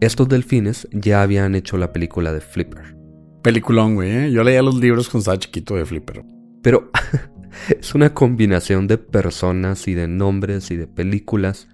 estos 0.00 0.26
delfines 0.26 0.88
ya 0.90 1.20
habían 1.20 1.54
hecho 1.54 1.76
la 1.76 1.92
película 1.92 2.32
de 2.32 2.40
Flipper. 2.40 2.96
Peliculón, 3.42 3.96
güey. 3.96 4.10
¿eh? 4.10 4.32
Yo 4.32 4.42
leía 4.42 4.62
los 4.62 4.76
libros 4.76 5.10
con 5.10 5.18
estaba 5.18 5.38
chiquito 5.38 5.76
de 5.76 5.84
Flipper. 5.84 6.24
Pero 6.62 6.90
es 7.78 7.94
una 7.94 8.14
combinación 8.14 8.86
de 8.86 8.96
personas 8.96 9.86
y 9.86 9.92
de 9.92 10.08
nombres 10.08 10.70
y 10.70 10.76
de 10.76 10.86
películas. 10.86 11.68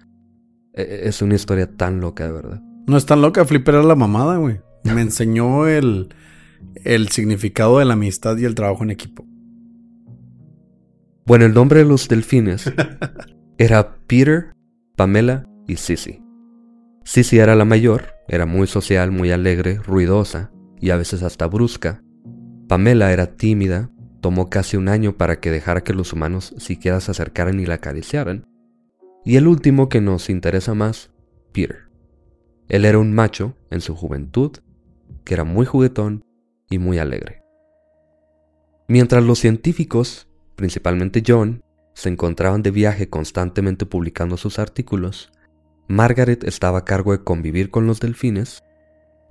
E, 0.73 0.81
e, 0.81 1.07
es 1.07 1.21
una 1.21 1.35
historia 1.35 1.77
tan 1.77 2.01
loca, 2.01 2.25
de 2.25 2.33
verdad. 2.33 2.61
No 2.87 2.97
es 2.97 3.05
tan 3.05 3.21
loca, 3.21 3.45
Flipper 3.45 3.75
era 3.75 3.83
la 3.85 3.95
mamada, 3.95 4.35
güey. 4.35 4.59
Me 4.83 4.99
enseñó 4.99 5.65
el, 5.65 6.13
el 6.83 7.07
significado 7.07 7.79
de 7.79 7.85
la 7.85 7.93
amistad 7.93 8.35
y 8.35 8.43
el 8.43 8.53
trabajo 8.53 8.83
en 8.83 8.91
equipo. 8.91 9.25
Bueno, 11.27 11.45
el 11.45 11.53
nombre 11.53 11.79
de 11.79 11.85
los 11.85 12.07
delfines 12.07 12.73
era 13.59 13.97
Peter, 14.07 14.53
Pamela 14.95 15.45
y 15.67 15.75
Sissy. 15.75 16.23
Sissy 17.03 17.37
era 17.37 17.55
la 17.55 17.65
mayor, 17.65 18.15
era 18.27 18.45
muy 18.45 18.65
social, 18.65 19.11
muy 19.11 19.31
alegre, 19.31 19.75
ruidosa 19.75 20.51
y 20.79 20.89
a 20.89 20.97
veces 20.97 21.21
hasta 21.21 21.45
brusca. 21.47 22.01
Pamela 22.67 23.11
era 23.11 23.35
tímida, 23.35 23.91
Tomó 24.21 24.49
casi 24.49 24.77
un 24.77 24.89
año 24.89 25.15
para 25.15 25.39
que 25.39 25.51
dejara 25.51 25.83
que 25.83 25.93
los 25.93 26.11
humanos 26.11 26.53
siquiera 26.57 26.99
se 26.99 27.11
acercaran 27.11 27.59
y 27.59 27.65
la 27.65 27.75
acariciaran. 27.75 28.45
Y 29.23 29.35
el 29.35 29.47
último 29.47 29.89
que 29.89 30.01
nos 30.01 30.29
interesa 30.29 30.73
más, 30.73 31.11
Peter. 31.51 31.89
Él 32.67 32.85
era 32.85 32.97
un 32.97 33.13
macho 33.13 33.55
en 33.69 33.81
su 33.81 33.95
juventud, 33.95 34.57
que 35.23 35.33
era 35.33 35.43
muy 35.43 35.65
juguetón 35.65 36.23
y 36.69 36.79
muy 36.79 36.97
alegre. 36.97 37.43
Mientras 38.87 39.23
los 39.23 39.39
científicos, 39.39 40.26
principalmente 40.57 41.23
John, 41.25 41.63
se 41.93 42.09
encontraban 42.09 42.61
de 42.61 42.71
viaje 42.71 43.09
constantemente 43.09 43.85
publicando 43.85 44.35
sus 44.35 44.59
artículos, 44.59 45.31
Margaret 45.87 46.43
estaba 46.43 46.79
a 46.79 46.85
cargo 46.85 47.13
de 47.13 47.23
convivir 47.23 47.71
con 47.71 47.87
los 47.87 48.01
delfines 48.01 48.61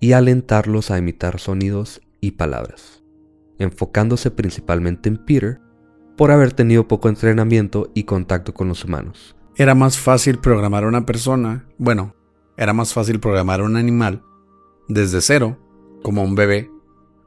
y 0.01 0.13
alentarlos 0.13 0.91
a 0.91 0.97
imitar 0.97 1.39
sonidos 1.39 2.01
y 2.23 2.31
palabras 2.31 3.03
enfocándose 3.59 4.31
principalmente 4.31 5.09
en 5.09 5.17
Peter 5.17 5.61
por 6.17 6.31
haber 6.31 6.53
tenido 6.53 6.89
poco 6.89 7.09
entrenamiento 7.09 7.91
y 7.95 8.05
contacto 8.05 8.55
con 8.55 8.69
los 8.69 8.85
humanos. 8.85 9.37
Era 9.57 9.75
más 9.75 9.99
fácil 9.99 10.39
programar 10.39 10.85
a 10.85 10.89
una 10.89 11.07
persona, 11.07 11.67
bueno, 11.79 12.15
era 12.57 12.73
más 12.73 12.93
fácil 12.93 13.21
programar 13.21 13.61
a 13.61 13.65
un 13.65 13.77
animal 13.77 14.23
desde 14.89 15.21
cero 15.21 15.59
como 16.03 16.23
un 16.23 16.35
bebé, 16.35 16.71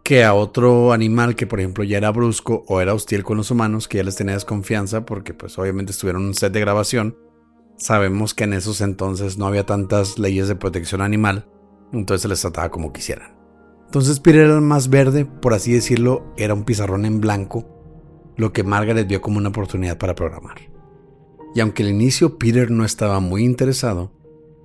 que 0.09 0.23
a 0.23 0.33
otro 0.33 0.91
animal 0.91 1.35
que 1.35 1.45
por 1.45 1.59
ejemplo 1.59 1.83
ya 1.83 1.97
era 1.97 2.09
brusco 2.09 2.63
o 2.67 2.81
era 2.81 2.95
hostil 2.95 3.23
con 3.23 3.37
los 3.37 3.51
humanos, 3.51 3.87
que 3.87 3.99
ya 3.99 4.03
les 4.03 4.15
tenía 4.15 4.33
desconfianza 4.33 5.05
porque 5.05 5.35
pues 5.35 5.59
obviamente 5.59 5.91
estuvieron 5.91 6.23
en 6.23 6.29
un 6.29 6.33
set 6.33 6.51
de 6.51 6.59
grabación. 6.59 7.15
Sabemos 7.77 8.33
que 8.33 8.45
en 8.45 8.53
esos 8.53 8.81
entonces 8.81 9.37
no 9.37 9.45
había 9.45 9.67
tantas 9.67 10.17
leyes 10.17 10.47
de 10.47 10.55
protección 10.55 11.01
animal, 11.01 11.47
entonces 11.93 12.23
se 12.23 12.27
les 12.27 12.41
trataba 12.41 12.71
como 12.71 12.91
quisieran. 12.91 13.37
Entonces 13.85 14.19
Peter 14.19 14.47
era 14.47 14.59
más 14.61 14.89
verde, 14.89 15.25
por 15.25 15.53
así 15.53 15.73
decirlo, 15.73 16.33
era 16.37 16.55
un 16.55 16.63
pizarrón 16.63 17.05
en 17.05 17.21
blanco, 17.21 17.67
lo 18.35 18.51
que 18.51 18.63
Margaret 18.63 19.07
vio 19.07 19.21
como 19.21 19.37
una 19.37 19.49
oportunidad 19.49 19.99
para 19.99 20.15
programar. 20.15 20.57
Y 21.53 21.59
aunque 21.59 21.83
al 21.83 21.89
inicio 21.89 22.39
Peter 22.39 22.71
no 22.71 22.83
estaba 22.83 23.19
muy 23.19 23.43
interesado, 23.43 24.11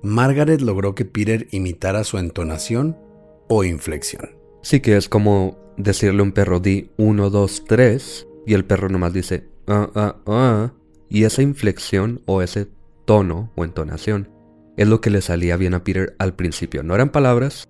Margaret 0.01 0.61
logró 0.61 0.95
que 0.95 1.05
Peter 1.05 1.47
imitara 1.51 2.03
su 2.03 2.17
entonación 2.17 2.97
o 3.47 3.63
inflexión. 3.63 4.43
Sí 4.65 4.79
que 4.79 4.97
es 4.97 5.09
como 5.09 5.59
decirle 5.77 6.21
a 6.21 6.23
un 6.23 6.31
perro 6.31 6.59
di 6.59 6.89
1, 6.97 7.29
2, 7.29 7.65
3 7.67 8.27
y 8.47 8.55
el 8.55 8.65
perro 8.65 8.89
nomás 8.89 9.13
dice 9.13 9.47
ah, 9.67 9.91
ah, 9.93 10.15
ah. 10.25 10.73
Y 11.07 11.25
esa 11.25 11.43
inflexión 11.43 12.23
o 12.25 12.41
ese 12.41 12.67
tono 13.05 13.51
o 13.55 13.63
entonación 13.63 14.27
es 14.75 14.87
lo 14.87 15.01
que 15.01 15.11
le 15.11 15.21
salía 15.21 15.55
bien 15.55 15.75
a 15.75 15.83
Peter 15.83 16.15
al 16.17 16.33
principio. 16.33 16.81
No 16.81 16.95
eran 16.95 17.09
palabras, 17.11 17.69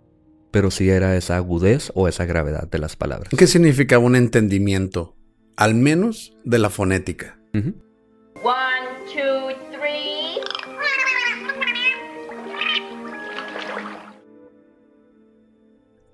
pero 0.52 0.72
sí 0.72 0.90
era 0.90 1.18
esa 1.18 1.36
agudez 1.36 1.92
o 1.96 2.08
esa 2.08 2.24
gravedad 2.24 2.70
de 2.72 2.80
las 2.80 2.96
palabras. 2.96 3.28
¿Qué 3.38 3.46
significa 3.46 4.00
un 4.00 4.16
entendimiento? 4.16 5.18
Al 5.58 5.75
menos 5.75 6.38
de 6.46 6.60
la 6.60 6.70
fonética. 6.70 7.38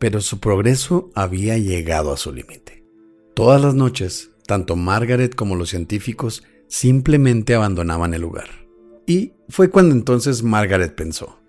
Pero 0.01 0.19
su 0.19 0.39
progreso 0.39 1.11
había 1.13 1.59
llegado 1.59 2.11
a 2.11 2.17
su 2.17 2.33
límite. 2.33 2.83
Todas 3.35 3.61
las 3.61 3.75
noches, 3.75 4.31
tanto 4.47 4.75
Margaret 4.75 5.35
como 5.35 5.55
los 5.55 5.69
científicos 5.69 6.43
simplemente 6.67 7.53
abandonaban 7.53 8.15
el 8.15 8.21
lugar. 8.21 8.49
Y 9.05 9.33
fue 9.47 9.69
cuando 9.69 9.93
entonces 9.93 10.41
Margaret 10.41 10.95
pensó, 10.95 11.39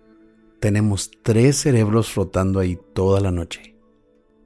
tenemos 0.60 1.10
tres 1.22 1.56
cerebros 1.56 2.10
flotando 2.10 2.60
ahí 2.60 2.78
toda 2.92 3.22
la 3.22 3.30
noche, 3.30 3.74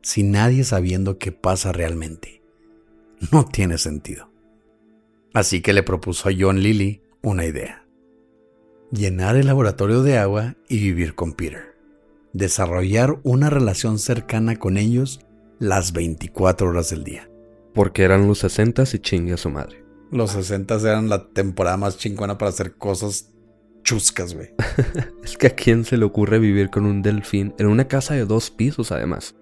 sin 0.02 0.30
nadie 0.30 0.62
sabiendo 0.62 1.18
qué 1.18 1.32
pasa 1.32 1.72
realmente. 1.72 2.42
No 3.32 3.44
tiene 3.44 3.76
sentido. 3.76 4.30
Así 5.34 5.62
que 5.62 5.72
le 5.72 5.82
propuso 5.82 6.28
a 6.28 6.32
John 6.38 6.60
Lilly 6.60 7.02
una 7.22 7.44
idea. 7.44 7.84
Llenar 8.92 9.34
el 9.34 9.46
laboratorio 9.46 10.04
de 10.04 10.16
agua 10.16 10.54
y 10.68 10.78
vivir 10.78 11.16
con 11.16 11.32
Peter 11.32 11.75
desarrollar 12.36 13.18
una 13.22 13.50
relación 13.50 13.98
cercana 13.98 14.56
con 14.56 14.76
ellos 14.76 15.20
las 15.58 15.92
24 15.92 16.68
horas 16.68 16.90
del 16.90 17.04
día. 17.04 17.30
Porque 17.74 18.02
eran 18.04 18.26
los 18.26 18.38
60 18.38 18.84
y 18.92 18.98
chingue 18.98 19.32
a 19.34 19.38
su 19.38 19.50
madre. 19.50 19.84
Los 20.10 20.32
60 20.32 20.76
eran 20.76 21.08
la 21.08 21.28
temporada 21.28 21.76
más 21.76 21.98
chingona 21.98 22.38
para 22.38 22.50
hacer 22.50 22.76
cosas 22.76 23.32
chuscas, 23.82 24.34
güey. 24.34 24.50
es 25.24 25.36
que 25.36 25.48
a 25.48 25.54
quién 25.54 25.84
se 25.84 25.96
le 25.96 26.04
ocurre 26.04 26.38
vivir 26.38 26.70
con 26.70 26.84
un 26.86 27.02
delfín 27.02 27.54
en 27.58 27.66
una 27.66 27.88
casa 27.88 28.14
de 28.14 28.24
dos 28.24 28.50
pisos, 28.50 28.92
además. 28.92 29.34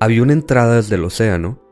Había 0.00 0.22
una 0.22 0.32
entrada 0.32 0.76
desde 0.76 0.96
el 0.96 1.04
océano 1.04 1.62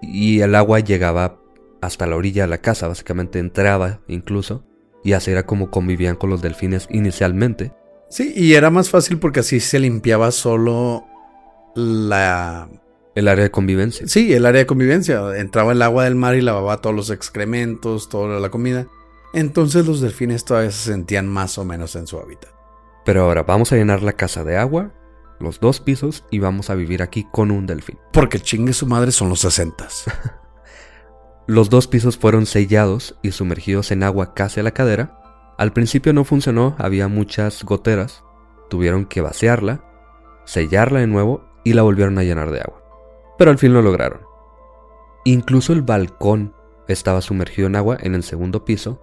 y 0.00 0.40
el 0.40 0.54
agua 0.54 0.80
llegaba 0.80 1.40
hasta 1.80 2.06
la 2.06 2.16
orilla 2.16 2.42
de 2.42 2.48
la 2.48 2.58
casa, 2.58 2.88
básicamente 2.88 3.38
entraba 3.38 4.00
incluso, 4.06 4.64
y 5.02 5.12
así 5.12 5.30
era 5.30 5.44
como 5.44 5.70
convivían 5.70 6.16
con 6.16 6.30
los 6.30 6.40
delfines 6.40 6.86
inicialmente. 6.90 7.72
Sí, 8.14 8.32
y 8.36 8.54
era 8.54 8.70
más 8.70 8.90
fácil 8.90 9.18
porque 9.18 9.40
así 9.40 9.58
se 9.58 9.80
limpiaba 9.80 10.30
solo 10.30 11.04
la... 11.74 12.68
El 13.16 13.26
área 13.26 13.42
de 13.42 13.50
convivencia. 13.50 14.06
Sí, 14.06 14.32
el 14.32 14.46
área 14.46 14.60
de 14.60 14.66
convivencia. 14.66 15.36
Entraba 15.36 15.72
el 15.72 15.82
agua 15.82 16.04
del 16.04 16.14
mar 16.14 16.36
y 16.36 16.40
lavaba 16.40 16.80
todos 16.80 16.94
los 16.94 17.10
excrementos, 17.10 18.08
toda 18.08 18.38
la 18.38 18.50
comida. 18.50 18.86
Entonces 19.32 19.84
los 19.84 20.00
delfines 20.00 20.44
todavía 20.44 20.70
se 20.70 20.92
sentían 20.92 21.26
más 21.26 21.58
o 21.58 21.64
menos 21.64 21.96
en 21.96 22.06
su 22.06 22.20
hábitat. 22.20 22.52
Pero 23.04 23.24
ahora 23.24 23.42
vamos 23.42 23.72
a 23.72 23.76
llenar 23.76 24.04
la 24.04 24.12
casa 24.12 24.44
de 24.44 24.58
agua, 24.58 24.92
los 25.40 25.58
dos 25.58 25.80
pisos, 25.80 26.24
y 26.30 26.38
vamos 26.38 26.70
a 26.70 26.76
vivir 26.76 27.02
aquí 27.02 27.26
con 27.32 27.50
un 27.50 27.66
delfín. 27.66 27.98
Porque 28.12 28.38
chingue 28.38 28.74
su 28.74 28.86
madre 28.86 29.10
son 29.10 29.28
los 29.28 29.40
sesentas. 29.40 30.04
los 31.48 31.68
dos 31.68 31.88
pisos 31.88 32.16
fueron 32.16 32.46
sellados 32.46 33.16
y 33.22 33.32
sumergidos 33.32 33.90
en 33.90 34.04
agua 34.04 34.34
casi 34.34 34.60
a 34.60 34.62
la 34.62 34.70
cadera, 34.70 35.18
al 35.56 35.72
principio 35.72 36.12
no 36.12 36.24
funcionó, 36.24 36.74
había 36.78 37.08
muchas 37.08 37.64
goteras, 37.64 38.24
tuvieron 38.68 39.04
que 39.04 39.20
vaciarla, 39.20 39.84
sellarla 40.44 41.00
de 41.00 41.06
nuevo 41.06 41.44
y 41.62 41.74
la 41.74 41.82
volvieron 41.82 42.18
a 42.18 42.24
llenar 42.24 42.50
de 42.50 42.60
agua. 42.60 42.82
Pero 43.38 43.50
al 43.50 43.58
fin 43.58 43.72
lo 43.72 43.82
lograron. 43.82 44.20
Incluso 45.24 45.72
el 45.72 45.82
balcón 45.82 46.54
estaba 46.88 47.20
sumergido 47.20 47.68
en 47.68 47.76
agua 47.76 47.96
en 48.00 48.14
el 48.14 48.24
segundo 48.24 48.64
piso, 48.64 49.00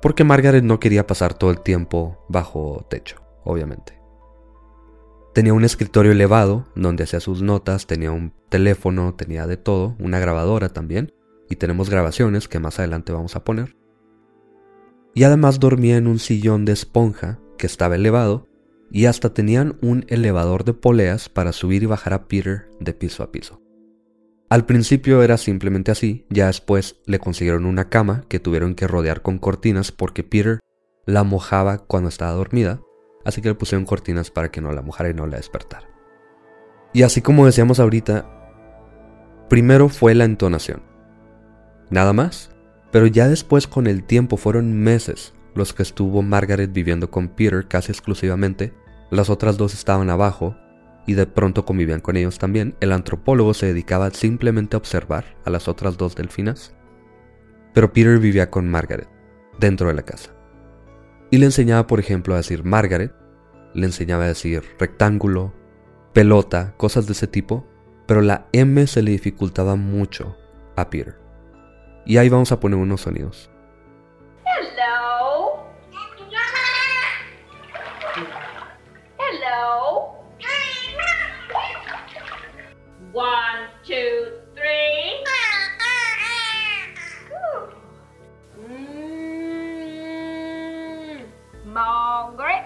porque 0.00 0.24
Margaret 0.24 0.64
no 0.64 0.80
quería 0.80 1.06
pasar 1.06 1.34
todo 1.34 1.50
el 1.50 1.60
tiempo 1.60 2.24
bajo 2.28 2.86
techo, 2.88 3.16
obviamente. 3.44 4.00
Tenía 5.34 5.54
un 5.54 5.64
escritorio 5.64 6.12
elevado 6.12 6.66
donde 6.74 7.04
hacía 7.04 7.20
sus 7.20 7.42
notas, 7.42 7.86
tenía 7.86 8.10
un 8.10 8.32
teléfono, 8.48 9.14
tenía 9.14 9.46
de 9.46 9.56
todo, 9.56 9.96
una 9.98 10.18
grabadora 10.18 10.68
también, 10.68 11.12
y 11.48 11.56
tenemos 11.56 11.90
grabaciones 11.90 12.48
que 12.48 12.58
más 12.58 12.78
adelante 12.78 13.12
vamos 13.12 13.36
a 13.36 13.44
poner 13.44 13.83
y 15.14 15.24
además 15.24 15.60
dormía 15.60 15.96
en 15.96 16.06
un 16.06 16.18
sillón 16.18 16.64
de 16.64 16.72
esponja 16.72 17.38
que 17.56 17.66
estaba 17.66 17.94
elevado 17.94 18.48
y 18.90 19.06
hasta 19.06 19.32
tenían 19.32 19.78
un 19.80 20.04
elevador 20.08 20.64
de 20.64 20.74
poleas 20.74 21.28
para 21.28 21.52
subir 21.52 21.82
y 21.82 21.86
bajar 21.86 22.12
a 22.12 22.28
Peter 22.28 22.68
de 22.80 22.92
piso 22.92 23.22
a 23.22 23.32
piso. 23.32 23.60
Al 24.50 24.66
principio 24.66 25.22
era 25.22 25.36
simplemente 25.36 25.90
así, 25.90 26.26
ya 26.30 26.46
después 26.46 27.00
le 27.06 27.18
consiguieron 27.18 27.66
una 27.66 27.88
cama 27.88 28.24
que 28.28 28.38
tuvieron 28.38 28.74
que 28.74 28.86
rodear 28.86 29.22
con 29.22 29.38
cortinas 29.38 29.90
porque 29.90 30.22
Peter 30.22 30.60
la 31.06 31.24
mojaba 31.24 31.78
cuando 31.78 32.08
estaba 32.08 32.32
dormida, 32.32 32.80
así 33.24 33.40
que 33.40 33.48
le 33.48 33.54
pusieron 33.54 33.84
cortinas 33.84 34.30
para 34.30 34.50
que 34.50 34.60
no 34.60 34.72
la 34.72 34.82
mojara 34.82 35.10
y 35.10 35.14
no 35.14 35.26
la 35.26 35.38
despertara. 35.38 35.88
Y 36.92 37.02
así 37.02 37.20
como 37.20 37.46
decíamos 37.46 37.80
ahorita, 37.80 38.30
primero 39.48 39.88
fue 39.88 40.14
la 40.14 40.24
entonación. 40.24 40.82
Nada 41.90 42.12
más, 42.12 42.53
pero 42.94 43.08
ya 43.08 43.26
después 43.26 43.66
con 43.66 43.88
el 43.88 44.04
tiempo 44.04 44.36
fueron 44.36 44.72
meses 44.72 45.34
los 45.56 45.74
que 45.74 45.82
estuvo 45.82 46.22
Margaret 46.22 46.72
viviendo 46.72 47.10
con 47.10 47.26
Peter 47.26 47.66
casi 47.66 47.90
exclusivamente, 47.90 48.72
las 49.10 49.30
otras 49.30 49.56
dos 49.56 49.74
estaban 49.74 50.10
abajo 50.10 50.56
y 51.04 51.14
de 51.14 51.26
pronto 51.26 51.64
convivían 51.64 51.98
con 51.98 52.16
ellos 52.16 52.38
también. 52.38 52.76
El 52.78 52.92
antropólogo 52.92 53.52
se 53.52 53.66
dedicaba 53.66 54.12
simplemente 54.12 54.76
a 54.76 54.78
observar 54.78 55.36
a 55.44 55.50
las 55.50 55.66
otras 55.66 55.96
dos 55.96 56.14
delfinas, 56.14 56.72
pero 57.72 57.92
Peter 57.92 58.16
vivía 58.20 58.48
con 58.48 58.70
Margaret 58.70 59.08
dentro 59.58 59.88
de 59.88 59.94
la 59.94 60.02
casa. 60.02 60.30
Y 61.32 61.38
le 61.38 61.46
enseñaba, 61.46 61.88
por 61.88 61.98
ejemplo, 61.98 62.34
a 62.34 62.36
decir 62.36 62.62
Margaret, 62.62 63.12
le 63.74 63.86
enseñaba 63.86 64.22
a 64.22 64.28
decir 64.28 64.62
rectángulo, 64.78 65.52
pelota, 66.12 66.74
cosas 66.76 67.06
de 67.06 67.14
ese 67.14 67.26
tipo, 67.26 67.66
pero 68.06 68.22
la 68.22 68.46
M 68.52 68.86
se 68.86 69.02
le 69.02 69.10
dificultaba 69.10 69.74
mucho 69.74 70.36
a 70.76 70.90
Peter. 70.90 71.23
Y 72.06 72.18
ahí 72.18 72.28
vamos 72.28 72.52
a 72.52 72.60
poner 72.60 72.78
unos 72.78 73.00
sonidos. 73.00 73.50
Hello. 74.44 75.64
Hello. 79.18 80.12
One, 83.12 83.68
two, 83.86 84.42
three. 84.54 85.22
Mm, 88.68 91.18
Margaret. 91.72 92.64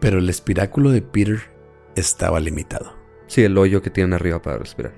Pero 0.00 0.18
el 0.18 0.28
espiráculo 0.30 0.90
de 0.90 1.02
Peter 1.02 1.38
estaba 1.96 2.40
limitado. 2.40 2.94
Sí, 3.26 3.42
el 3.42 3.58
hoyo 3.58 3.82
que 3.82 3.90
tienen 3.90 4.12
arriba 4.12 4.42
para 4.42 4.58
respirar. 4.58 4.94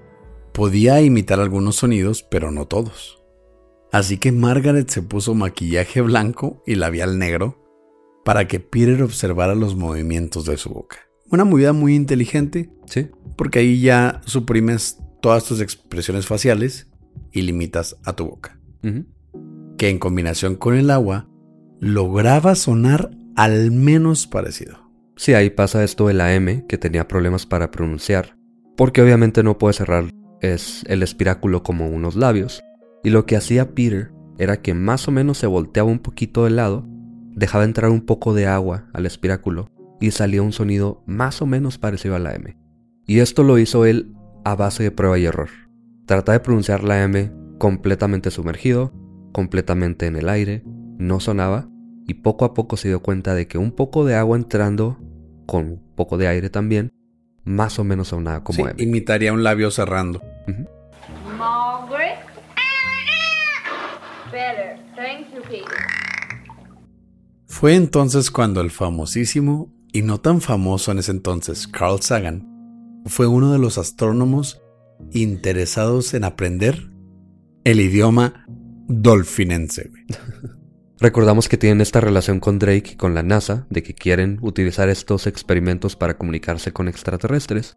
Podía 0.53 1.01
imitar 1.01 1.41
algunos 1.41 1.77
sonidos, 1.77 2.23
pero 2.23 2.51
no 2.51 2.67
todos. 2.67 3.23
Así 3.93 4.19
que 4.19 4.33
Margaret 4.33 4.89
se 4.89 5.03
puso 5.03 5.35
maquillaje 5.35 6.01
blanco 6.03 6.63
y 6.67 6.75
labial 6.75 7.19
negro 7.19 7.65
para 8.25 8.47
que 8.47 8.61
Peter 8.61 9.03
observara 9.03 9.55
los 9.55 9.77
movimientos 9.77 10.45
de 10.45 10.59
su 10.59 10.71
boca. 10.71 10.99
Una 11.31 11.45
movida 11.45 11.73
muy 11.73 11.95
inteligente, 11.95 12.71
sí, 12.87 13.09
porque 13.37 13.61
ahí 13.61 13.81
ya 13.81 14.21
suprimes 14.25 14.99
todas 15.23 15.45
tus 15.45 15.61
expresiones 15.61 16.27
faciales 16.27 16.91
y 17.33 17.43
limitas 17.43 17.97
a 18.05 18.15
tu 18.15 18.27
boca. 18.27 18.61
Que 19.77 19.89
en 19.89 19.99
combinación 19.99 20.57
con 20.57 20.75
el 20.75 20.91
agua 20.91 21.29
lograba 21.81 22.55
sonar 22.55 23.11
al 23.37 23.71
menos 23.71 24.27
parecido. 24.27 24.88
Sí, 25.19 25.35
ahí 25.35 25.51
pasa 25.51 25.83
esto 25.83 26.07
de 26.07 26.15
la 26.15 26.33
M, 26.33 26.65
que 26.69 26.79
tenía 26.79 27.09
problemas 27.09 27.45
para 27.45 27.73
pronunciar, 27.73 28.37
porque 28.77 29.03
obviamente 29.03 29.43
no 29.43 29.59
puede 29.59 29.75
cerrar 29.75 30.05
es 30.41 30.85
el 30.87 31.03
espiráculo 31.03 31.65
como 31.65 31.89
unos 31.89 32.15
labios, 32.15 32.63
y 33.03 33.11
lo 33.11 33.27
que 33.27 33.35
hacía 33.35 33.75
Peter 33.75 34.13
era 34.39 34.63
que 34.63 34.75
más 34.75 35.09
o 35.09 35.11
menos 35.11 35.39
se 35.39 35.49
volteaba 35.49 35.91
un 35.91 35.99
poquito 35.99 36.45
de 36.45 36.51
lado, 36.51 36.87
dejaba 37.35 37.65
entrar 37.65 37.91
un 37.91 38.03
poco 38.03 38.33
de 38.33 38.47
agua 38.47 38.87
al 38.93 39.07
espiráculo, 39.07 39.69
y 40.01 40.13
salía 40.13 40.41
un 40.41 40.53
sonido 40.53 41.03
más 41.05 41.43
o 41.43 41.47
menos 41.47 41.79
parecido 41.79 42.15
a 42.15 42.21
la 42.21 42.37
M. 42.37 42.57
Y 43.05 43.19
esto 43.19 43.43
lo 43.43 43.59
hizo 43.59 43.87
él 43.87 44.15
a 44.45 44.55
base 44.55 44.85
de 44.85 44.93
prueba 44.93 45.19
y 45.19 45.25
error. 45.25 45.49
Trata 46.07 46.31
de 46.31 46.39
pronunciar 46.39 46.85
la 46.85 47.03
M 47.03 47.33
completamente 47.59 48.31
sumergido, 48.31 48.93
completamente 49.33 50.07
en 50.07 50.15
el 50.15 50.29
aire, 50.29 50.63
no 50.97 51.19
sonaba, 51.19 51.69
y 52.07 52.15
poco 52.15 52.45
a 52.45 52.55
poco 52.55 52.77
se 52.77 52.87
dio 52.87 53.03
cuenta 53.03 53.35
de 53.35 53.49
que 53.49 53.59
un 53.59 53.73
poco 53.73 54.05
de 54.05 54.15
agua 54.15 54.37
entrando, 54.37 54.99
con 55.49 55.65
un 55.65 55.83
poco 55.97 56.19
de 56.19 56.29
aire 56.29 56.51
también, 56.51 56.93
más 57.43 57.79
o 57.79 57.85
menos 57.85 58.09
sonaba 58.09 58.45
como 58.45 58.57
Sí, 58.57 58.63
M. 58.63 58.75
imitaría 58.77 59.33
un 59.33 59.43
labio 59.43 59.71
cerrando. 59.71 60.23
Margaret. 61.39 62.19
Better. 64.31 64.79
Thank 64.95 65.35
you, 65.35 65.41
Peter. 65.49 65.65
Fue 67.47 67.75
entonces 67.77 68.31
cuando 68.31 68.61
el 68.61 68.71
famosísimo 68.71 69.73
y 69.91 70.03
no 70.03 70.21
tan 70.21 70.43
famoso 70.43 70.93
en 70.93 70.99
ese 70.99 71.13
entonces 71.13 71.67
Carl 71.67 72.03
Sagan 72.03 72.47
fue 73.07 73.27
uno 73.27 73.51
de 73.51 73.59
los 73.59 73.79
astrónomos 73.79 74.61
interesados 75.13 76.13
en 76.13 76.25
aprender 76.25 76.91
el 77.65 77.81
idioma 77.81 78.45
dolfinense. 78.87 79.91
Recordamos 81.01 81.49
que 81.49 81.57
tienen 81.57 81.81
esta 81.81 82.01
relación 82.01 82.41
con 82.41 82.59
Drake 82.59 82.93
y 82.93 82.97
con 82.97 83.15
la 83.15 83.23
NASA, 83.23 83.67
de 83.71 83.85
que 83.85 83.95
quieren 83.95 84.39
utilizar 84.43 84.89
estos 84.89 85.29
experimentos 85.29 85.95
para 85.95 86.19
comunicarse 86.19 86.73
con 86.73 86.89
extraterrestres. 86.89 87.77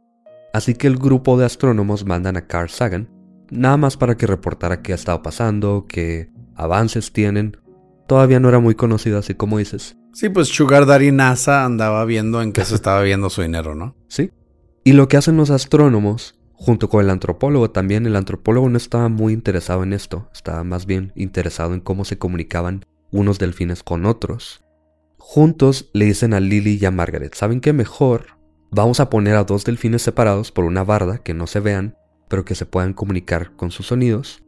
Así 0.53 0.73
que 0.73 0.87
el 0.87 0.97
grupo 0.97 1.37
de 1.37 1.45
astrónomos 1.45 2.03
mandan 2.03 2.35
a 2.35 2.47
Carl 2.47 2.69
Sagan, 2.69 3.09
nada 3.51 3.77
más 3.77 3.95
para 3.95 4.17
que 4.17 4.25
reportara 4.25 4.81
qué 4.81 4.93
ha 4.93 4.95
estado 4.95 5.21
pasando, 5.21 5.85
qué 5.87 6.31
avances 6.55 7.13
tienen. 7.13 7.57
Todavía 8.07 8.39
no 8.39 8.49
era 8.49 8.59
muy 8.59 8.73
conocido, 8.73 9.19
así 9.19 9.35
como 9.35 9.59
dices. 9.59 9.97
Sí, 10.13 10.29
pues 10.29 10.47
Sugar 10.47 10.87
Daddy 10.87 11.11
NASA 11.11 11.63
andaba 11.63 12.03
viendo 12.05 12.41
en 12.41 12.51
qué 12.53 12.65
se 12.65 12.73
estaba 12.73 13.03
viendo 13.03 13.29
su 13.29 13.43
dinero, 13.43 13.75
¿no? 13.75 13.95
¿Sí? 14.07 14.31
Y 14.83 14.93
lo 14.93 15.07
que 15.07 15.17
hacen 15.17 15.37
los 15.37 15.51
astrónomos, 15.51 16.39
junto 16.53 16.89
con 16.89 17.05
el 17.05 17.11
antropólogo 17.11 17.69
también, 17.69 18.07
el 18.07 18.15
antropólogo 18.15 18.67
no 18.67 18.77
estaba 18.77 19.09
muy 19.09 19.31
interesado 19.31 19.83
en 19.83 19.93
esto, 19.93 20.27
estaba 20.33 20.63
más 20.63 20.87
bien 20.87 21.13
interesado 21.15 21.75
en 21.75 21.81
cómo 21.81 22.03
se 22.03 22.17
comunicaban 22.17 22.83
unos 23.11 23.39
delfines 23.39 23.83
con 23.83 24.05
otros. 24.05 24.63
Juntos 25.17 25.89
le 25.93 26.05
dicen 26.05 26.33
a 26.33 26.39
Lily 26.39 26.79
y 26.81 26.85
a 26.85 26.91
Margaret, 26.91 27.35
¿saben 27.35 27.61
qué 27.61 27.73
mejor? 27.73 28.37
Vamos 28.71 28.99
a 28.99 29.09
poner 29.09 29.35
a 29.35 29.43
dos 29.43 29.65
delfines 29.65 30.01
separados 30.01 30.51
por 30.51 30.65
una 30.65 30.83
barda 30.83 31.17
que 31.19 31.33
no 31.33 31.45
se 31.45 31.59
vean, 31.59 31.95
pero 32.29 32.45
que 32.45 32.55
se 32.55 32.65
puedan 32.65 32.93
comunicar 32.93 33.55
con 33.55 33.71
sus 33.71 33.87
sonidos. 33.87 34.43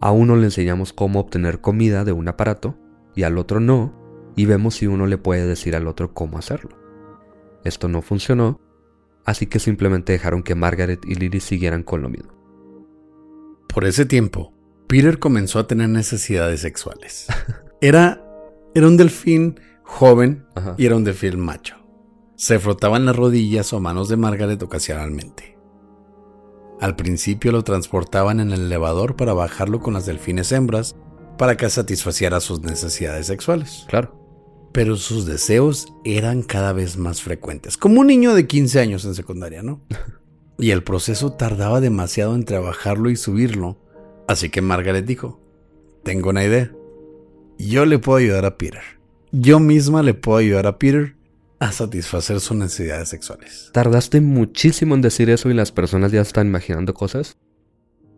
A 0.00 0.10
uno 0.10 0.36
le 0.36 0.44
enseñamos 0.44 0.92
cómo 0.92 1.20
obtener 1.20 1.60
comida 1.60 2.04
de 2.04 2.12
un 2.12 2.28
aparato 2.28 2.76
y 3.14 3.22
al 3.22 3.38
otro 3.38 3.60
no, 3.60 3.94
y 4.36 4.46
vemos 4.46 4.76
si 4.76 4.86
uno 4.86 5.06
le 5.06 5.18
puede 5.18 5.46
decir 5.46 5.74
al 5.74 5.88
otro 5.88 6.14
cómo 6.14 6.38
hacerlo. 6.38 6.76
Esto 7.64 7.88
no 7.88 8.02
funcionó, 8.02 8.60
así 9.24 9.46
que 9.46 9.58
simplemente 9.58 10.12
dejaron 10.12 10.42
que 10.42 10.54
Margaret 10.54 11.04
y 11.04 11.14
Lily 11.14 11.40
siguieran 11.40 11.82
con 11.82 12.02
lo 12.02 12.08
mismo. 12.08 12.32
Por 13.68 13.84
ese 13.84 14.06
tiempo, 14.06 14.52
Peter 14.88 15.18
comenzó 15.18 15.58
a 15.58 15.66
tener 15.66 15.88
necesidades 15.88 16.60
sexuales. 16.60 17.26
Era, 17.80 18.24
era 18.74 18.86
un 18.86 18.96
delfín 18.96 19.60
joven 19.82 20.46
Ajá. 20.54 20.74
y 20.76 20.86
era 20.86 20.96
un 20.96 21.04
delfín 21.04 21.38
macho. 21.38 21.76
Se 22.36 22.58
frotaban 22.58 23.04
las 23.04 23.16
rodillas 23.16 23.72
o 23.72 23.80
manos 23.80 24.08
de 24.08 24.16
Margaret 24.16 24.62
ocasionalmente. 24.62 25.58
Al 26.80 26.94
principio 26.94 27.50
lo 27.50 27.64
transportaban 27.64 28.38
en 28.38 28.52
el 28.52 28.66
elevador 28.66 29.16
para 29.16 29.32
bajarlo 29.32 29.80
con 29.80 29.94
las 29.94 30.06
delfines 30.06 30.52
hembras 30.52 30.94
para 31.36 31.56
que 31.56 31.68
satisfaciera 31.70 32.40
sus 32.40 32.60
necesidades 32.60 33.26
sexuales. 33.26 33.84
Claro. 33.88 34.14
Pero 34.72 34.96
sus 34.96 35.26
deseos 35.26 35.86
eran 36.04 36.42
cada 36.42 36.72
vez 36.72 36.96
más 36.96 37.22
frecuentes, 37.22 37.76
como 37.76 38.00
un 38.00 38.06
niño 38.06 38.34
de 38.34 38.46
15 38.46 38.80
años 38.80 39.04
en 39.04 39.14
secundaria, 39.14 39.62
¿no? 39.62 39.80
Y 40.60 40.72
el 40.72 40.82
proceso 40.82 41.34
tardaba 41.34 41.80
demasiado 41.80 42.34
en 42.34 42.44
trabajarlo 42.44 43.10
y 43.10 43.16
subirlo, 43.16 43.78
así 44.26 44.50
que 44.50 44.60
Margaret 44.60 45.06
dijo, 45.06 45.40
tengo 46.02 46.30
una 46.30 46.44
idea. 46.44 46.72
Yo 47.58 47.84
le 47.86 47.98
puedo 47.98 48.18
ayudar 48.18 48.44
a 48.44 48.56
Peter. 48.56 48.82
Yo 49.32 49.58
misma 49.58 50.02
le 50.04 50.14
puedo 50.14 50.38
ayudar 50.38 50.66
a 50.68 50.78
Peter 50.78 51.16
a 51.58 51.72
satisfacer 51.72 52.38
sus 52.38 52.56
necesidades 52.56 53.08
sexuales. 53.08 53.70
Tardaste 53.72 54.20
muchísimo 54.20 54.94
en 54.94 55.00
decir 55.00 55.28
eso 55.28 55.50
y 55.50 55.54
las 55.54 55.72
personas 55.72 56.12
ya 56.12 56.20
están 56.20 56.46
imaginando 56.46 56.94
cosas. 56.94 57.36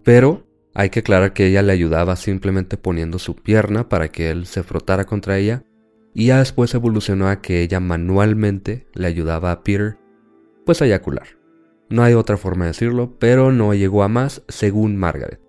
Pero 0.04 0.46
hay 0.74 0.90
que 0.90 1.00
aclarar 1.00 1.32
que 1.32 1.46
ella 1.46 1.62
le 1.62 1.72
ayudaba 1.72 2.16
simplemente 2.16 2.76
poniendo 2.76 3.18
su 3.18 3.34
pierna 3.34 3.88
para 3.88 4.08
que 4.08 4.30
él 4.30 4.44
se 4.46 4.62
frotara 4.62 5.06
contra 5.06 5.38
ella. 5.38 5.64
Y 6.12 6.26
ya 6.26 6.38
después 6.38 6.74
evolucionó 6.74 7.28
a 7.28 7.40
que 7.40 7.62
ella 7.62 7.80
manualmente 7.80 8.88
le 8.92 9.06
ayudaba 9.06 9.52
a 9.52 9.62
Peter, 9.62 9.96
pues 10.66 10.82
a 10.82 10.84
eyacular. 10.84 11.28
No 11.88 12.02
hay 12.02 12.12
otra 12.12 12.36
forma 12.36 12.66
de 12.66 12.72
decirlo, 12.72 13.16
pero 13.18 13.52
no 13.52 13.72
llegó 13.72 14.02
a 14.02 14.08
más 14.08 14.42
según 14.48 14.96
Margaret. 14.96 15.40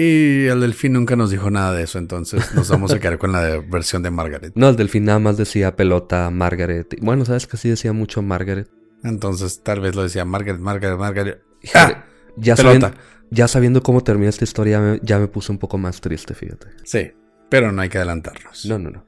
Y 0.00 0.46
el 0.46 0.60
delfín 0.60 0.92
nunca 0.92 1.16
nos 1.16 1.30
dijo 1.30 1.50
nada 1.50 1.72
de 1.72 1.82
eso, 1.82 1.98
entonces 1.98 2.54
nos 2.54 2.68
vamos 2.70 2.92
a 2.92 3.00
quedar 3.00 3.18
con 3.18 3.32
la 3.32 3.58
versión 3.68 4.00
de 4.04 4.12
Margaret. 4.12 4.52
No, 4.54 4.68
el 4.68 4.76
delfín 4.76 5.04
nada 5.04 5.18
más 5.18 5.36
decía 5.36 5.74
pelota 5.74 6.30
Margaret. 6.30 6.96
Bueno, 7.02 7.24
sabes 7.24 7.48
que 7.48 7.56
sí 7.56 7.68
decía 7.68 7.92
mucho 7.92 8.22
Margaret. 8.22 8.70
Entonces 9.02 9.60
tal 9.64 9.80
vez 9.80 9.96
lo 9.96 10.04
decía 10.04 10.24
Margaret, 10.24 10.60
Margaret, 10.60 10.96
Margaret. 10.96 11.42
Híjole, 11.62 11.94
¡Ah! 11.96 12.04
ya, 12.36 12.54
pelota. 12.54 12.80
sabiendo, 12.80 13.02
ya 13.32 13.48
sabiendo 13.48 13.82
cómo 13.82 14.04
termina 14.04 14.30
esta 14.30 14.44
historia, 14.44 14.78
ya 14.78 14.80
me, 14.80 15.00
ya 15.02 15.18
me 15.18 15.26
puse 15.26 15.50
un 15.50 15.58
poco 15.58 15.78
más 15.78 16.00
triste, 16.00 16.32
fíjate. 16.32 16.68
Sí, 16.84 17.10
pero 17.50 17.72
no 17.72 17.82
hay 17.82 17.88
que 17.88 17.98
adelantarnos. 17.98 18.66
No, 18.66 18.78
no, 18.78 18.90
no. 18.90 19.04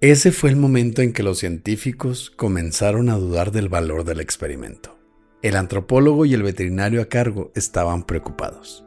Ese 0.00 0.30
fue 0.30 0.50
el 0.50 0.56
momento 0.56 1.02
en 1.02 1.12
que 1.12 1.24
los 1.24 1.38
científicos 1.38 2.30
comenzaron 2.30 3.08
a 3.08 3.16
dudar 3.16 3.50
del 3.50 3.68
valor 3.68 4.04
del 4.04 4.20
experimento. 4.20 4.96
El 5.42 5.56
antropólogo 5.56 6.24
y 6.24 6.34
el 6.34 6.44
veterinario 6.44 7.02
a 7.02 7.06
cargo 7.06 7.50
estaban 7.56 8.04
preocupados, 8.04 8.84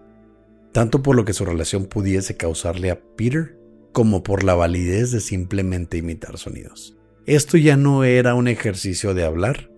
tanto 0.72 1.04
por 1.04 1.16
lo 1.16 1.26
que 1.26 1.34
su 1.34 1.46
relación 1.46 1.86
pudiese 1.86 2.38
causarle 2.38 2.92
a 2.92 3.00
Peter, 3.16 3.58
como 3.92 4.24
por 4.24 4.44
la 4.44 4.56
validez 4.56 5.12
de 5.12 5.20
simplemente 5.20 5.98
imitar 5.98 6.38
sonidos. 6.38 6.98
Esto 7.26 7.58
ya 7.58 7.78
no 7.78 8.04
era 8.04 8.36
un 8.36 8.48
ejercicio 8.48 9.14
de 9.14 9.26
hablar, 9.26 9.70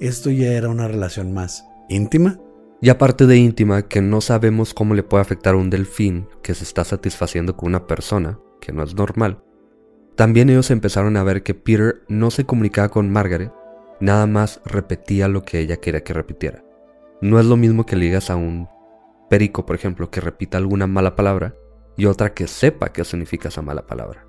esto 0.00 0.30
ya 0.30 0.52
era 0.52 0.68
una 0.68 0.88
relación 0.88 1.32
más 1.32 1.64
íntima. 1.88 2.40
Y 2.80 2.90
aparte 2.90 3.26
de 3.26 3.38
íntima, 3.38 3.88
que 3.88 4.02
no 4.02 4.20
sabemos 4.20 4.74
cómo 4.74 4.94
le 4.94 5.02
puede 5.02 5.22
afectar 5.22 5.54
a 5.54 5.58
un 5.58 5.70
delfín 5.70 6.28
que 6.42 6.54
se 6.54 6.64
está 6.64 6.84
satisfaciendo 6.84 7.56
con 7.56 7.68
una 7.68 7.86
persona, 7.86 8.38
que 8.60 8.72
no 8.72 8.82
es 8.82 8.94
normal. 8.94 9.42
También 10.16 10.50
ellos 10.50 10.70
empezaron 10.70 11.16
a 11.16 11.24
ver 11.24 11.42
que 11.42 11.54
Peter 11.54 12.02
no 12.08 12.30
se 12.30 12.44
comunicaba 12.44 12.90
con 12.90 13.10
Margaret, 13.10 13.52
nada 14.00 14.26
más 14.26 14.60
repetía 14.64 15.28
lo 15.28 15.42
que 15.42 15.60
ella 15.60 15.78
quería 15.78 16.04
que 16.04 16.12
repitiera. 16.12 16.62
No 17.20 17.40
es 17.40 17.46
lo 17.46 17.56
mismo 17.56 17.86
que 17.86 17.96
le 17.96 18.14
a 18.14 18.36
un 18.36 18.68
perico, 19.34 19.66
por 19.66 19.74
ejemplo, 19.74 20.12
que 20.12 20.20
repita 20.20 20.58
alguna 20.58 20.86
mala 20.86 21.16
palabra 21.16 21.56
y 21.96 22.06
otra 22.06 22.34
que 22.34 22.46
sepa 22.46 22.92
qué 22.92 23.04
significa 23.04 23.48
esa 23.48 23.62
mala 23.62 23.84
palabra. 23.84 24.28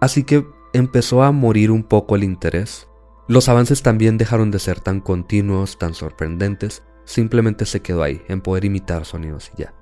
Así 0.00 0.22
que 0.22 0.46
empezó 0.72 1.24
a 1.24 1.32
morir 1.32 1.72
un 1.72 1.82
poco 1.82 2.14
el 2.14 2.22
interés. 2.22 2.86
Los 3.26 3.48
avances 3.48 3.82
también 3.82 4.16
dejaron 4.16 4.52
de 4.52 4.60
ser 4.60 4.78
tan 4.78 5.00
continuos, 5.00 5.80
tan 5.80 5.94
sorprendentes, 5.94 6.84
simplemente 7.04 7.66
se 7.66 7.82
quedó 7.82 8.04
ahí, 8.04 8.22
en 8.28 8.40
poder 8.40 8.64
imitar 8.64 9.04
sonidos 9.04 9.50
y 9.56 9.62
ya. 9.62 9.74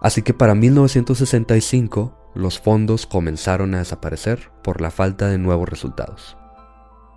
Así 0.00 0.22
que 0.22 0.34
para 0.34 0.56
1965 0.56 2.32
los 2.34 2.58
fondos 2.58 3.06
comenzaron 3.06 3.76
a 3.76 3.78
desaparecer 3.78 4.50
por 4.64 4.80
la 4.80 4.90
falta 4.90 5.28
de 5.28 5.38
nuevos 5.38 5.68
resultados. 5.68 6.36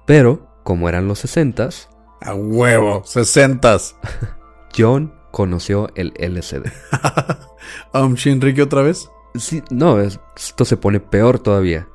Pero, 0.06 0.56
como 0.64 0.88
eran 0.88 1.08
los 1.08 1.26
60s, 1.26 1.88
A 2.22 2.36
huevo, 2.36 3.02
sesentas. 3.06 3.96
John 4.78 5.17
conoció 5.32 5.90
el 5.96 6.14
LSD. 6.20 6.66
¿A 7.94 8.08
Shinriki 8.16 8.62
otra 8.62 8.82
vez? 8.82 9.10
Sí, 9.36 9.62
no, 9.70 10.00
es- 10.00 10.20
esto 10.36 10.66
se 10.66 10.78
pone 10.78 11.00
peor 11.00 11.40
todavía. 11.40 11.88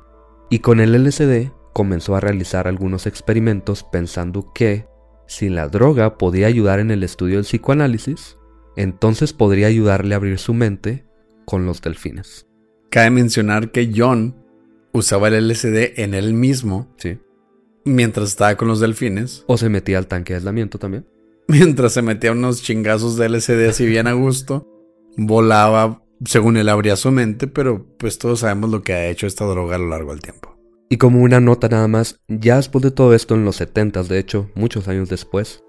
Y 0.49 0.59
con 0.59 0.79
el 0.79 0.93
LSD 0.93 1.51
comenzó 1.73 2.15
a 2.15 2.19
realizar 2.19 2.67
algunos 2.67 3.07
experimentos 3.07 3.83
pensando 3.83 4.51
que 4.53 4.87
si 5.27 5.49
la 5.49 5.67
droga 5.67 6.17
podía 6.17 6.47
ayudar 6.47 6.79
en 6.79 6.91
el 6.91 7.03
estudio 7.03 7.37
del 7.37 7.45
psicoanálisis, 7.45 8.37
entonces 8.75 9.33
podría 9.33 9.67
ayudarle 9.67 10.13
a 10.13 10.17
abrir 10.17 10.37
su 10.37 10.53
mente 10.53 11.05
con 11.45 11.65
los 11.65 11.81
delfines. 11.81 12.47
Cabe 12.89 13.09
mencionar 13.09 13.71
que 13.71 13.91
John 13.95 14.35
usaba 14.91 15.29
el 15.29 15.47
LSD 15.49 15.93
en 16.03 16.13
él 16.13 16.33
mismo 16.35 16.93
Sí. 16.97 17.17
mientras 17.85 18.29
estaba 18.29 18.55
con 18.55 18.67
los 18.67 18.79
delfines, 18.79 19.43
O 19.47 19.57
se 19.57 19.69
metía 19.69 19.97
al 19.97 20.07
tanque 20.07 20.33
de 20.33 20.37
aislamiento 20.37 20.77
también. 20.77 21.07
mientras 21.47 21.93
se 21.93 22.01
metía 22.01 22.31
unos 22.31 22.61
chingazos 22.61 23.17
de 23.17 23.29
LSD 23.29 23.69
así 23.69 23.85
bien 23.85 24.07
a 24.07 24.13
gusto, 24.13 24.67
volaba 25.17 26.03
según 26.25 26.57
él 26.57 26.69
abría 26.69 26.95
su 26.95 27.11
mente, 27.11 27.47
pero 27.47 27.85
pues 27.97 28.17
todos 28.17 28.41
sabemos 28.41 28.69
lo 28.69 28.81
que 28.81 28.93
ha 28.93 29.07
hecho 29.07 29.27
esta 29.27 29.45
droga 29.45 29.75
a 29.75 29.79
lo 29.79 29.89
largo 29.89 30.11
del 30.11 30.21
tiempo. 30.21 30.57
Y 30.89 30.97
como 30.97 31.21
una 31.21 31.39
nota 31.39 31.69
nada 31.69 31.87
más, 31.87 32.19
ya 32.27 32.57
después 32.57 32.83
de 32.83 32.91
todo 32.91 33.13
esto 33.13 33.35
en 33.35 33.45
los 33.45 33.59
70s, 33.59 34.07
de 34.07 34.19
hecho, 34.19 34.49
muchos 34.55 34.87
años 34.87 35.09
después, 35.09 35.63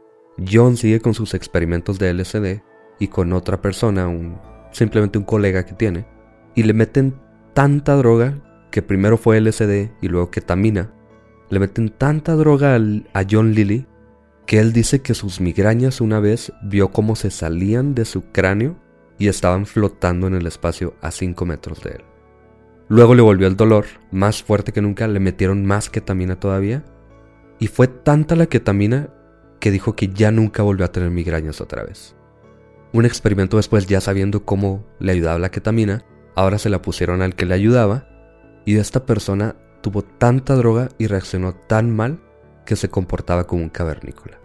John 0.51 0.77
sigue 0.77 1.01
con 1.01 1.15
sus 1.15 1.35
experimentos 1.35 1.99
de 1.99 2.13
LSD 2.13 2.63
y 2.99 3.09
con 3.09 3.33
otra 3.33 3.61
persona, 3.61 4.07
un 4.09 4.39
simplemente 4.73 5.19
un 5.19 5.25
colega 5.25 5.65
que 5.65 5.75
tiene, 5.75 6.07
y 6.55 6.65
le 6.65 6.75
meten 6.75 7.15
tanta 7.55 7.95
droga 7.95 8.69
que 8.71 8.83
primero 8.83 9.17
fue 9.17 9.41
LSD 9.41 9.91
y 10.03 10.09
luego 10.09 10.31
ketamina, 10.31 10.93
le 11.49 11.61
meten 11.61 11.91
tanta 11.91 12.35
droga 12.35 12.75
a 12.75 13.25
John 13.29 13.53
Lilly 13.53 13.87
que 14.47 14.61
él 14.61 14.73
dice 14.73 15.01
que 15.01 15.15
sus 15.15 15.41
migrañas 15.41 16.01
una 16.01 16.21
vez 16.21 16.53
vio 16.63 16.91
cómo 16.91 17.17
se 17.17 17.31
salían 17.31 17.95
de 17.95 18.05
su 18.05 18.23
cráneo 18.31 18.77
y 19.19 19.29
estaban 19.29 19.67
flotando 19.67 20.27
en 20.27 20.35
el 20.35 20.47
espacio 20.47 20.95
a 21.01 21.11
5 21.11 21.47
metros 21.47 21.83
de 21.83 21.91
él. 21.91 22.05
Luego 22.89 23.15
le 23.15 23.23
volvió 23.23 23.47
el 23.47 23.57
dolor, 23.57 23.87
más 24.11 24.43
fuerte 24.43 24.73
que 24.73 24.83
nunca, 24.83 25.09
le 25.09 25.21
metieron 25.21 25.65
más 25.65 25.89
ketamina 25.89 26.39
todavía, 26.39 26.85
y 27.59 27.69
fue 27.69 27.89
tanta 27.89 28.37
la 28.37 28.47
ketamina 28.47 29.09
que 29.61 29.71
dijo 29.71 29.97
que 29.97 30.09
ya 30.09 30.31
nunca 30.31 30.63
volvió 30.63 30.85
a 30.85 30.93
tener 30.93 31.11
migrañas 31.11 31.63
otra 31.63 31.83
vez. 31.85 32.15
Un 32.93 33.07
experimento 33.07 33.57
después, 33.57 33.87
ya 33.87 34.01
sabiendo 34.01 34.45
cómo 34.45 34.85
le 35.01 35.13
ayudaba 35.13 35.39
la 35.39 35.51
ketamina, 35.51 36.05
ahora 36.37 36.59
se 36.59 36.69
la 36.69 36.83
pusieron 36.83 37.23
al 37.23 37.35
que 37.35 37.47
le 37.47 37.55
ayudaba, 37.55 38.07
y 38.67 38.77
esta 38.77 39.07
persona 39.07 39.57
tuvo 39.81 40.03
tanta 40.03 40.55
droga 40.55 40.91
y 40.99 41.07
reaccionó 41.07 41.55
tan 41.55 41.95
mal 41.95 42.21
que 42.65 42.77
se 42.77 42.89
comportaba 42.89 43.47
como 43.47 43.63
un 43.63 43.69
cavernícola. 43.69 44.39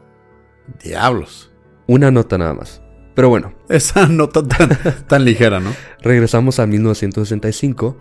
Diablos. 0.84 1.52
Una 1.88 2.12
nota 2.12 2.38
nada 2.38 2.54
más. 2.54 2.82
Pero 3.16 3.30
bueno, 3.30 3.54
Esa 3.70 4.08
nota 4.08 4.48
tan, 4.48 4.70
tan 5.08 5.26
ligera, 5.26 5.60
¿no? 5.60 5.72
regresamos 6.02 6.60
a 6.60 6.66
1965. 6.66 7.98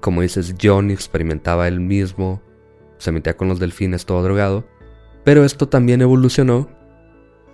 Como 0.00 0.22
dices, 0.22 0.54
John 0.60 0.90
experimentaba 0.90 1.68
él 1.68 1.80
mismo, 1.80 2.42
se 2.98 3.12
metía 3.12 3.36
con 3.36 3.48
los 3.48 3.58
delfines 3.58 4.06
todo 4.06 4.22
drogado. 4.22 4.66
Pero 5.24 5.44
esto 5.44 5.68
también 5.68 6.02
evolucionó 6.02 6.68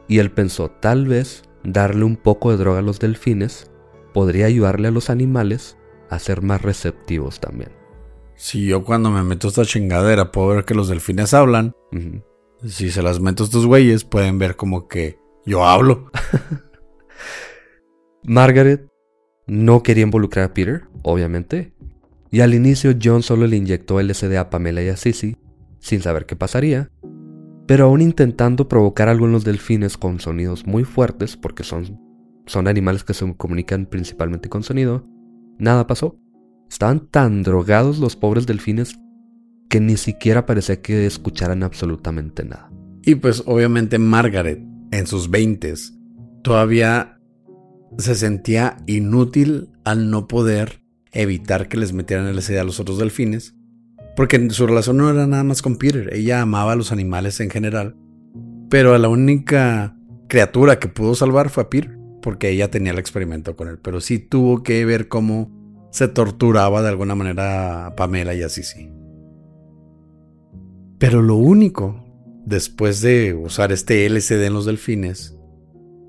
y 0.09 0.19
él 0.19 0.31
pensó, 0.31 0.71
tal 0.71 1.07
vez 1.07 1.43
darle 1.63 2.05
un 2.05 2.17
poco 2.17 2.51
de 2.51 2.59
droga 2.59 2.81
a 2.81 2.83
los 2.83 2.99
delfines 3.01 3.71
podría 4.13 4.47
ayudarle 4.47 4.89
a 4.89 4.93
los 4.93 5.11
animales 5.11 5.77
a 6.11 6.19
ser 6.19 6.43
más 6.43 6.63
receptivos 6.63 7.41
también. 7.41 7.71
Si 8.37 8.67
yo 8.67 8.85
cuando 8.85 9.11
me 9.11 9.23
meto 9.23 9.49
esta 9.49 9.65
chingadera 9.65 10.33
puedo 10.33 10.49
ver 10.49 10.65
que 10.65 10.75
los 10.75 10.89
delfines 10.89 11.35
hablan, 11.35 11.75
si 12.65 12.91
se 12.91 13.03
las 13.03 13.21
meto 13.21 13.45
a 13.45 13.47
estos 13.47 13.67
güeyes 13.67 14.05
pueden 14.05 14.39
ver 14.39 14.57
como 14.57 14.89
que 14.89 15.19
yo 15.47 15.65
hablo. 15.65 16.11
Margaret 18.25 18.89
no 19.47 19.83
quería 19.83 20.05
involucrar 20.05 20.47
a 20.47 20.55
Peter, 20.55 20.85
obviamente, 21.03 21.75
y 22.31 22.41
al 22.41 22.55
inicio 22.55 22.97
John 23.01 23.23
solo 23.23 23.47
le 23.47 23.57
inyectó 23.57 24.01
LSD 24.01 24.37
a 24.37 24.51
Pamela 24.51 24.83
y 24.83 24.89
a 24.89 24.97
Sissy, 24.97 25.37
sin 25.79 26.01
saber 26.01 26.27
qué 26.27 26.35
pasaría, 26.35 26.91
pero 27.67 27.85
aún 27.85 28.01
intentando 28.01 28.69
provocar 28.69 29.09
algo 29.09 29.27
en 29.27 29.33
los 29.33 29.45
delfines 29.45 29.97
con 29.97 30.19
sonidos 30.21 30.67
muy 30.67 30.85
fuertes, 30.85 31.37
porque 31.37 31.63
son, 31.63 32.01
son 32.47 32.67
animales 32.67 33.05
que 33.05 33.15
se 33.15 33.37
comunican 33.37 33.87
principalmente 33.87 34.49
con 34.49 34.63
sonido, 34.63 35.07
nada 35.59 35.87
pasó. 35.87 36.19
Estaban 36.71 37.07
tan 37.09 37.43
drogados 37.43 37.99
los 37.99 38.17
pobres 38.17 38.47
delfines 38.47 38.99
que 39.69 39.81
ni 39.81 39.97
siquiera 39.97 40.47
parecía 40.47 40.81
que 40.83 41.07
escucharan 41.07 41.63
absolutamente 41.63 42.45
nada. 42.45 42.71
Y 43.03 43.17
pues 43.17 43.43
obviamente 43.47 43.99
Margaret, 43.99 44.61
en 44.91 45.07
sus 45.07 45.31
veintes, 45.31 45.95
todavía 46.43 47.21
se 47.99 48.15
sentía 48.15 48.77
inútil 48.87 49.71
al 49.85 50.11
no 50.11 50.27
poder 50.27 50.85
evitar 51.13 51.69
que 51.69 51.77
les 51.77 51.93
metieran 51.93 52.35
LSD 52.35 52.59
a 52.59 52.65
los 52.65 52.81
otros 52.81 52.99
delfines, 52.99 53.55
porque 54.17 54.51
su 54.51 54.67
relación 54.67 54.97
no 54.97 55.11
era 55.11 55.27
nada 55.27 55.45
más 55.45 55.63
con 55.63 55.77
Peter, 55.77 56.13
ella 56.13 56.41
amaba 56.41 56.73
a 56.73 56.77
los 56.77 56.93
animales 56.93 57.41
en 57.41 57.51
general, 57.51 57.97
pero 58.69 58.95
a 58.95 58.99
la 58.99 59.09
única 59.09 59.97
criatura 60.29 60.79
que 60.79 60.89
pudo 60.89 61.15
salvar 61.15 61.51
fue 61.51 61.65
a 61.65 61.71
Peter, 61.71 61.97
porque 62.23 62.51
ella 62.51 62.71
tenía 62.71 62.93
el 62.93 62.99
experimento 62.99 63.55
con 63.55 63.69
él, 63.69 63.79
pero 63.79 64.01
sí 64.01 64.19
tuvo 64.19 64.63
que 64.63 64.85
ver 64.85 65.09
cómo 65.09 65.64
se 65.95 66.09
torturaba 66.09 66.83
de 66.83 66.89
alguna 66.89 67.15
manera 67.15 67.87
a 67.87 67.95
Pamela 67.95 68.35
y 68.35 68.43
a 68.43 68.49
Sissy. 68.49 68.91
Pero 70.99 71.23
lo 71.23 71.37
único 71.37 72.05
después 72.45 73.01
de 73.01 73.33
usar 73.33 73.71
este 73.71 74.05
LCD 74.05 74.47
en 74.47 74.55
los 74.55 74.67
delfines, 74.67 75.39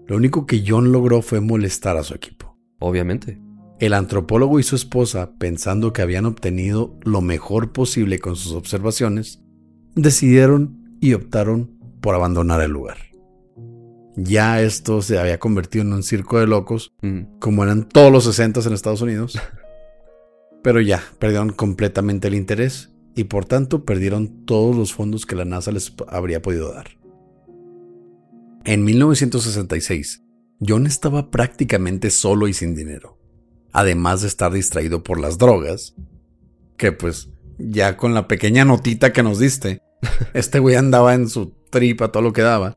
lo 0.08 0.16
único 0.16 0.48
que 0.48 0.64
John 0.66 0.92
logró 0.92 1.22
fue 1.22 1.40
molestar 1.40 1.98
a 1.98 2.04
su 2.04 2.16
equipo. 2.16 2.58
Obviamente. 2.80 3.40
El 3.80 3.94
antropólogo 3.94 4.60
y 4.60 4.64
su 4.64 4.76
esposa, 4.76 5.34
pensando 5.38 5.94
que 5.94 6.02
habían 6.02 6.26
obtenido 6.26 6.98
lo 7.04 7.22
mejor 7.22 7.72
posible 7.72 8.18
con 8.18 8.36
sus 8.36 8.54
observaciones, 8.54 9.44
decidieron 9.94 10.98
y 11.00 11.14
optaron 11.14 11.78
por 12.02 12.16
abandonar 12.16 12.62
el 12.62 12.72
lugar. 12.72 12.98
Ya 14.16 14.62
esto 14.62 15.04
se 15.04 15.20
había 15.20 15.38
convertido 15.38 15.84
en 15.84 15.94
un 15.94 16.02
circo 16.02 16.40
de 16.40 16.48
locos, 16.48 16.92
Mm, 17.04 17.38
como 17.40 17.64
eran 17.64 17.88
todos 17.88 18.12
los 18.12 18.24
60 18.24 18.62
en 18.62 18.74
Estados 18.74 19.02
Unidos. 19.04 19.40
Pero 20.66 20.82
ya, 20.82 21.04
perdieron 21.20 21.52
completamente 21.52 22.28
el 22.28 22.34
interés 22.34 22.90
y 23.16 23.26
por 23.26 23.46
tanto 23.46 23.86
perdieron 23.86 24.46
todos 24.46 24.76
los 24.76 24.96
fondos 24.96 25.28
que 25.28 25.36
la 25.36 25.46
NASA 25.46 25.72
les 25.72 25.94
habría 26.08 26.42
podido 26.42 26.74
dar. 26.74 26.98
En 28.64 28.84
1966, 28.84 30.24
John 30.68 30.88
estaba 30.88 31.30
prácticamente 31.30 32.10
solo 32.10 32.48
y 32.48 32.54
sin 32.54 32.74
dinero, 32.74 33.20
además 33.74 34.24
de 34.24 34.28
estar 34.28 34.52
distraído 34.52 35.04
por 35.04 35.20
las 35.20 35.38
drogas, 35.38 35.94
que 36.78 36.92
pues 36.92 37.30
ya 37.60 37.96
con 37.96 38.16
la 38.16 38.28
pequeña 38.28 38.66
notita 38.66 39.14
que 39.14 39.22
nos 39.22 39.38
diste, 39.38 39.84
este 40.34 40.58
güey 40.58 40.78
andaba 40.78 41.14
en 41.14 41.30
su 41.30 41.54
tripa 41.70 42.12
todo 42.12 42.24
lo 42.24 42.34
que 42.34 42.42
daba. 42.42 42.76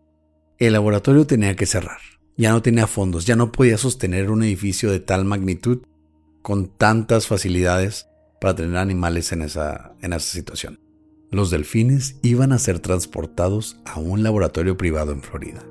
El 0.58 0.74
laboratorio 0.74 1.26
tenía 1.26 1.56
que 1.56 1.64
cerrar. 1.64 2.00
Ya 2.36 2.50
no 2.50 2.60
tenía 2.60 2.86
fondos, 2.86 3.24
ya 3.24 3.34
no 3.34 3.50
podía 3.50 3.78
sostener 3.78 4.30
un 4.30 4.42
edificio 4.42 4.90
de 4.90 5.00
tal 5.00 5.24
magnitud 5.24 5.86
con 6.42 6.68
tantas 6.68 7.26
facilidades 7.26 8.08
para 8.40 8.54
tener 8.54 8.76
animales 8.76 9.32
en 9.32 9.42
esa, 9.42 9.94
en 10.00 10.12
esa 10.12 10.30
situación. 10.30 10.80
Los 11.30 11.50
delfines 11.50 12.18
iban 12.22 12.52
a 12.52 12.58
ser 12.58 12.78
transportados 12.78 13.80
a 13.84 13.98
un 14.00 14.22
laboratorio 14.22 14.76
privado 14.76 15.12
en 15.12 15.22
Florida. 15.22 15.62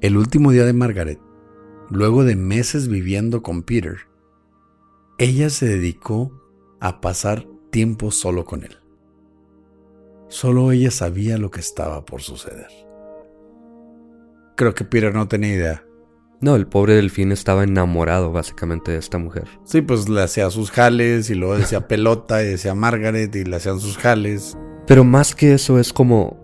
El 0.00 0.16
último 0.16 0.52
día 0.52 0.64
de 0.64 0.72
Margaret, 0.72 1.20
luego 1.90 2.24
de 2.24 2.36
meses 2.36 2.88
viviendo 2.88 3.42
con 3.42 3.62
Peter, 3.62 3.98
ella 5.18 5.50
se 5.50 5.66
dedicó 5.66 6.32
a 6.80 7.00
pasar 7.00 7.46
tiempo 7.70 8.10
solo 8.10 8.44
con 8.44 8.62
él. 8.62 8.76
Solo 10.28 10.72
ella 10.72 10.90
sabía 10.90 11.38
lo 11.38 11.50
que 11.50 11.60
estaba 11.60 12.04
por 12.04 12.22
suceder. 12.22 12.68
Creo 14.56 14.74
que 14.74 14.84
Peter 14.84 15.14
no 15.14 15.28
tenía 15.28 15.54
idea. 15.54 15.87
No, 16.40 16.54
el 16.54 16.68
pobre 16.68 16.94
delfín 16.94 17.32
estaba 17.32 17.64
enamorado 17.64 18.30
básicamente 18.30 18.92
de 18.92 18.98
esta 18.98 19.18
mujer. 19.18 19.48
Sí, 19.64 19.82
pues 19.82 20.08
le 20.08 20.22
hacía 20.22 20.50
sus 20.50 20.70
jales 20.70 21.30
y 21.30 21.34
luego 21.34 21.58
decía 21.58 21.80
pelota 21.88 22.42
y 22.42 22.46
decía 22.46 22.74
Margaret 22.74 23.34
y 23.34 23.44
le 23.44 23.56
hacían 23.56 23.80
sus 23.80 23.98
jales. 23.98 24.56
Pero 24.86 25.04
más 25.04 25.34
que 25.34 25.52
eso 25.52 25.78
es 25.80 25.92
como 25.92 26.38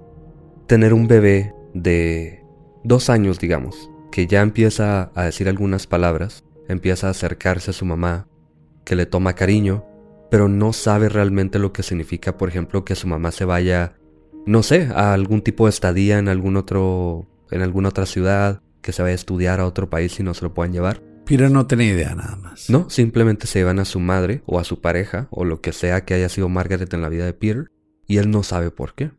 tener 0.66 0.92
un 0.92 1.06
bebé 1.06 1.54
de 1.74 2.44
dos 2.82 3.08
años, 3.08 3.38
digamos, 3.38 3.90
que 4.10 4.26
ya 4.26 4.42
empieza 4.42 5.12
a 5.14 5.24
decir 5.24 5.48
algunas 5.48 5.86
palabras, 5.86 6.44
empieza 6.68 7.06
a 7.06 7.10
acercarse 7.10 7.70
a 7.70 7.74
su 7.74 7.84
mamá, 7.84 8.26
que 8.84 8.96
le 8.96 9.06
toma 9.06 9.34
cariño, 9.34 9.84
pero 10.30 10.48
no 10.48 10.72
sabe 10.72 11.08
realmente 11.08 11.58
lo 11.60 11.72
que 11.72 11.84
significa, 11.84 12.36
por 12.36 12.48
ejemplo, 12.48 12.84
que 12.84 12.96
su 12.96 13.06
mamá 13.06 13.30
se 13.30 13.44
vaya, 13.44 13.96
no 14.44 14.62
sé, 14.62 14.88
a 14.92 15.14
algún 15.14 15.42
tipo 15.42 15.66
de 15.66 15.70
estadía 15.70 16.18
en 16.18 16.28
algún 16.28 16.56
otro, 16.56 17.28
en 17.50 17.62
alguna 17.62 17.90
otra 17.90 18.06
ciudad, 18.06 18.60
que 18.84 18.92
se 18.92 19.02
vaya 19.02 19.12
a 19.12 19.16
estudiar 19.16 19.60
a 19.60 19.66
otro 19.66 19.88
país 19.88 20.20
y 20.20 20.22
no 20.22 20.34
se 20.34 20.44
lo 20.44 20.52
puedan 20.52 20.74
llevar. 20.74 21.02
Peter 21.24 21.50
no 21.50 21.66
tenía 21.66 21.88
idea 21.88 22.14
nada 22.14 22.36
más. 22.36 22.68
No, 22.68 22.90
simplemente 22.90 23.46
se 23.46 23.60
llevan 23.60 23.78
a 23.78 23.86
su 23.86 23.98
madre 23.98 24.42
o 24.44 24.60
a 24.60 24.64
su 24.64 24.82
pareja 24.82 25.26
o 25.30 25.46
lo 25.46 25.62
que 25.62 25.72
sea 25.72 26.04
que 26.04 26.12
haya 26.12 26.28
sido 26.28 26.50
Margaret 26.50 26.92
en 26.92 27.00
la 27.00 27.08
vida 27.08 27.24
de 27.24 27.32
Peter 27.32 27.72
y 28.06 28.18
él 28.18 28.30
no 28.30 28.42
sabe 28.42 28.70
por 28.70 28.94
qué. 28.94 29.10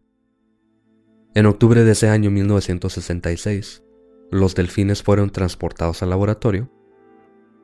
En 1.34 1.48
octubre 1.48 1.84
de 1.84 1.92
ese 1.92 2.10
año 2.10 2.30
1966, 2.30 3.84
los 4.30 4.54
delfines 4.54 5.02
fueron 5.02 5.32
transportados 5.32 6.04
al 6.04 6.12
laboratorio 6.12 6.72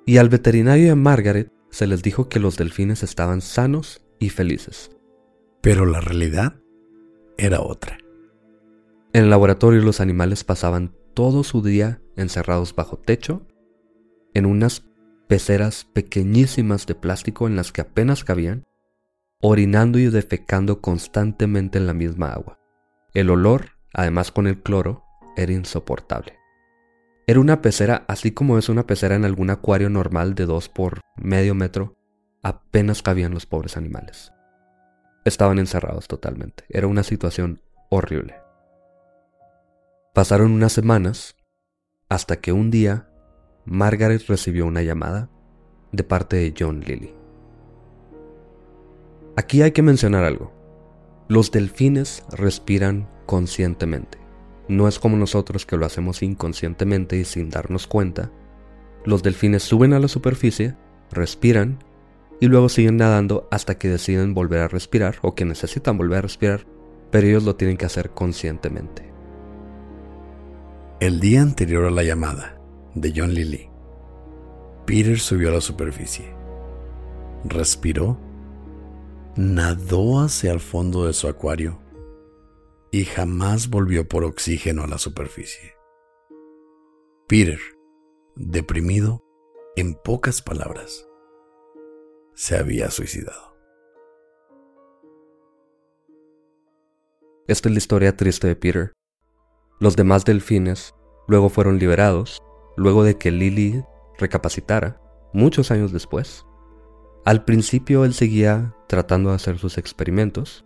y 0.07 0.17
al 0.17 0.29
veterinario 0.29 0.87
de 0.87 0.95
Margaret 0.95 1.51
se 1.69 1.85
les 1.85 2.01
dijo 2.01 2.29
que 2.29 2.39
los 2.39 2.57
delfines 2.57 3.03
estaban 3.03 3.41
sanos 3.41 4.03
y 4.17 4.29
felices. 4.29 4.89
Pero 5.61 5.85
la 5.85 6.01
realidad 6.01 6.55
era 7.37 7.61
otra. 7.61 7.99
En 9.13 9.25
el 9.25 9.29
laboratorio 9.29 9.81
los 9.81 10.01
animales 10.01 10.43
pasaban 10.43 10.95
todo 11.13 11.43
su 11.43 11.61
día 11.61 12.01
encerrados 12.15 12.75
bajo 12.75 12.97
techo, 12.97 13.47
en 14.33 14.45
unas 14.45 14.85
peceras 15.27 15.85
pequeñísimas 15.93 16.85
de 16.85 16.95
plástico 16.95 17.47
en 17.47 17.55
las 17.55 17.71
que 17.71 17.81
apenas 17.81 18.23
cabían, 18.23 18.65
orinando 19.41 19.97
y 19.97 20.09
defecando 20.09 20.81
constantemente 20.81 21.77
en 21.77 21.87
la 21.87 21.93
misma 21.93 22.33
agua. 22.33 22.59
El 23.13 23.29
olor, 23.29 23.71
además 23.93 24.31
con 24.31 24.47
el 24.47 24.61
cloro, 24.61 25.03
era 25.35 25.51
insoportable. 25.51 26.37
Era 27.27 27.39
una 27.39 27.61
pecera 27.61 28.03
así 28.07 28.31
como 28.31 28.57
es 28.57 28.67
una 28.67 28.85
pecera 28.85 29.15
en 29.15 29.25
algún 29.25 29.49
acuario 29.49 29.89
normal 29.89 30.35
de 30.35 30.45
dos 30.45 30.69
por 30.69 31.01
medio 31.15 31.55
metro, 31.55 31.95
apenas 32.43 33.01
cabían 33.01 33.33
los 33.33 33.45
pobres 33.45 33.77
animales. 33.77 34.33
Estaban 35.23 35.59
encerrados 35.59 36.07
totalmente. 36.07 36.65
Era 36.69 36.87
una 36.87 37.03
situación 37.03 37.61
horrible. 37.89 38.40
Pasaron 40.13 40.51
unas 40.51 40.73
semanas 40.73 41.37
hasta 42.09 42.41
que 42.41 42.51
un 42.51 42.69
día 42.69 43.07
Margaret 43.63 44.21
recibió 44.27 44.65
una 44.65 44.81
llamada 44.81 45.29
de 45.93 46.03
parte 46.03 46.35
de 46.35 46.53
John 46.57 46.81
Lilly. 46.81 47.13
Aquí 49.37 49.61
hay 49.61 49.71
que 49.71 49.81
mencionar 49.81 50.25
algo. 50.25 50.51
Los 51.29 51.51
delfines 51.51 52.25
respiran 52.29 53.09
conscientemente. 53.25 54.17
No 54.67 54.89
es 54.89 54.99
como 54.99 55.15
nosotros 55.15 55.65
que 55.65 55.77
lo 55.77 55.85
hacemos 55.85 56.21
inconscientemente 56.23 57.15
y 57.15 57.23
sin 57.23 57.49
darnos 57.49 57.87
cuenta. 57.87 58.33
Los 59.05 59.23
delfines 59.23 59.63
suben 59.63 59.93
a 59.93 59.99
la 59.99 60.09
superficie, 60.09 60.75
respiran 61.11 61.79
y 62.41 62.47
luego 62.47 62.67
siguen 62.67 62.97
nadando 62.97 63.47
hasta 63.49 63.77
que 63.77 63.87
deciden 63.87 64.33
volver 64.33 64.59
a 64.59 64.67
respirar 64.67 65.19
o 65.21 65.35
que 65.35 65.45
necesitan 65.45 65.97
volver 65.97 66.17
a 66.17 66.23
respirar, 66.23 66.67
pero 67.11 67.27
ellos 67.27 67.45
lo 67.45 67.55
tienen 67.55 67.77
que 67.77 67.85
hacer 67.85 68.09
conscientemente. 68.09 69.10
El 71.01 71.19
día 71.19 71.41
anterior 71.41 71.85
a 71.85 71.89
la 71.89 72.03
llamada 72.03 72.61
de 72.93 73.11
John 73.15 73.33
Lilly, 73.33 73.71
Peter 74.85 75.17
subió 75.17 75.49
a 75.49 75.53
la 75.53 75.59
superficie, 75.59 76.31
respiró, 77.43 78.19
nadó 79.35 80.19
hacia 80.19 80.51
el 80.51 80.59
fondo 80.59 81.07
de 81.07 81.13
su 81.13 81.27
acuario 81.27 81.81
y 82.91 83.05
jamás 83.05 83.67
volvió 83.67 84.07
por 84.07 84.23
oxígeno 84.23 84.83
a 84.83 84.87
la 84.87 84.99
superficie. 84.99 85.73
Peter, 87.27 87.59
deprimido, 88.35 89.23
en 89.75 89.95
pocas 89.95 90.43
palabras, 90.43 91.07
se 92.35 92.57
había 92.57 92.91
suicidado. 92.91 93.57
Esta 97.47 97.69
es 97.69 97.73
la 97.73 97.79
historia 97.79 98.15
triste 98.15 98.45
de 98.45 98.55
Peter. 98.55 98.93
Los 99.81 99.95
demás 99.95 100.25
delfines 100.25 100.93
luego 101.27 101.49
fueron 101.49 101.79
liberados, 101.79 102.39
luego 102.77 103.03
de 103.03 103.17
que 103.17 103.31
Lily 103.31 103.83
recapacitara, 104.19 105.01
muchos 105.33 105.71
años 105.71 105.91
después. 105.91 106.45
Al 107.25 107.45
principio 107.45 108.05
él 108.05 108.13
seguía 108.13 108.75
tratando 108.87 109.31
de 109.31 109.37
hacer 109.37 109.57
sus 109.57 109.79
experimentos, 109.79 110.65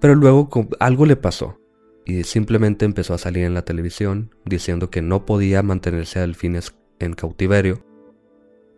pero 0.00 0.16
luego 0.16 0.48
algo 0.80 1.06
le 1.06 1.14
pasó 1.14 1.60
y 2.04 2.24
simplemente 2.24 2.84
empezó 2.84 3.14
a 3.14 3.18
salir 3.18 3.44
en 3.44 3.54
la 3.54 3.64
televisión 3.64 4.34
diciendo 4.44 4.90
que 4.90 5.00
no 5.00 5.26
podía 5.26 5.62
mantenerse 5.62 6.18
a 6.18 6.22
delfines 6.22 6.74
en 6.98 7.12
cautiverio. 7.12 7.84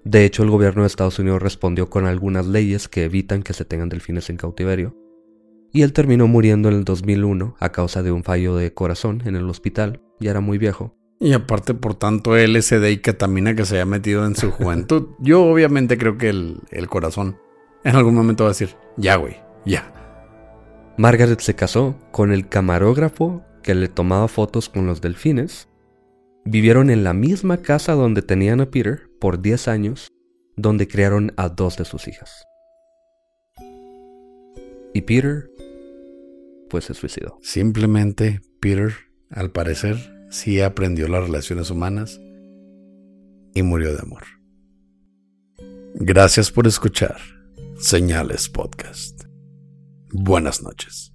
De 0.05 0.27
hecho, 0.27 0.43
el 0.43 0.51
gobierno 0.51 0.83
de 0.83 0.89
Estados 0.89 1.19
Unidos 1.19 1.41
respondió 1.41 1.89
con 1.89 2.05
algunas 2.05 2.47
leyes 2.47 2.89
que 2.89 3.05
evitan 3.05 3.43
que 3.43 3.55
se 3.55 3.65
tengan 3.65 3.89
delfines 3.89 4.29
en 4.29 4.37
cautiverio. 4.37 4.95
Y 5.73 5.83
él 5.83 5.93
terminó 5.93 6.27
muriendo 6.27 6.69
en 6.69 6.77
el 6.77 6.85
2001 6.85 7.57
a 7.59 7.73
causa 7.73 8.03
de 8.03 8.13
un 8.13 8.25
fallo 8.25 8.57
de 8.57 8.75
corazón 8.75 9.23
en 9.25 9.37
el 9.37 9.49
hospital, 9.49 10.01
ya 10.21 10.31
era 10.31 10.41
muy 10.41 10.59
viejo. 10.59 10.95
Y 11.19 11.33
aparte 11.33 11.73
por 11.73 11.95
tanto 11.95 12.37
LSD 12.37 12.85
y 12.91 12.99
ketamina 12.99 13.55
que 13.55 13.65
se 13.65 13.77
había 13.77 13.87
metido 13.87 14.27
en 14.27 14.37
su 14.37 14.51
juventud, 14.51 15.11
yo 15.21 15.45
obviamente 15.45 15.97
creo 15.97 16.19
que 16.19 16.29
el, 16.29 16.61
el 16.71 16.89
corazón 16.89 17.39
en 17.85 17.97
algún 17.97 18.15
momento 18.15 18.45
va 18.45 18.51
a 18.51 18.53
decir, 18.53 18.77
ya 18.97 19.17
güey, 19.17 19.37
ya. 19.65 19.93
Margaret 20.99 21.41
se 21.41 21.55
casó 21.55 21.97
con 22.11 22.33
el 22.33 22.49
camarógrafo 22.49 23.43
que 23.63 23.75
le 23.75 23.89
tomaba 23.89 24.29
fotos 24.29 24.69
con 24.69 24.87
los 24.87 25.01
delfines. 25.01 25.69
Vivieron 26.45 26.91
en 26.91 27.05
la 27.05 27.15
misma 27.15 27.59
casa 27.59 27.95
donde 27.95 28.23
tenían 28.23 28.61
a 28.61 28.67
Peter 28.67 29.09
por 29.21 29.41
10 29.41 29.69
años, 29.69 30.09
donde 30.57 30.89
criaron 30.89 31.33
a 31.37 31.49
dos 31.49 31.77
de 31.77 31.85
sus 31.85 32.09
hijas. 32.09 32.45
Y 34.93 35.03
Peter, 35.03 35.51
pues 36.73 36.87
se 36.87 36.95
suicidó. 36.95 37.39
Simplemente 37.43 38.41
Peter, 38.59 38.95
al 39.29 39.51
parecer, 39.51 40.27
sí 40.31 40.63
aprendió 40.63 41.07
las 41.07 41.23
relaciones 41.23 41.69
humanas 41.71 42.19
y 43.55 43.63
murió 43.63 43.95
de 43.95 44.01
amor. 44.01 44.23
Gracias 45.95 46.51
por 46.51 46.67
escuchar 46.67 47.19
Señales 47.77 48.49
Podcast. 48.49 49.25
Buenas 50.15 50.63
noches. 50.63 51.13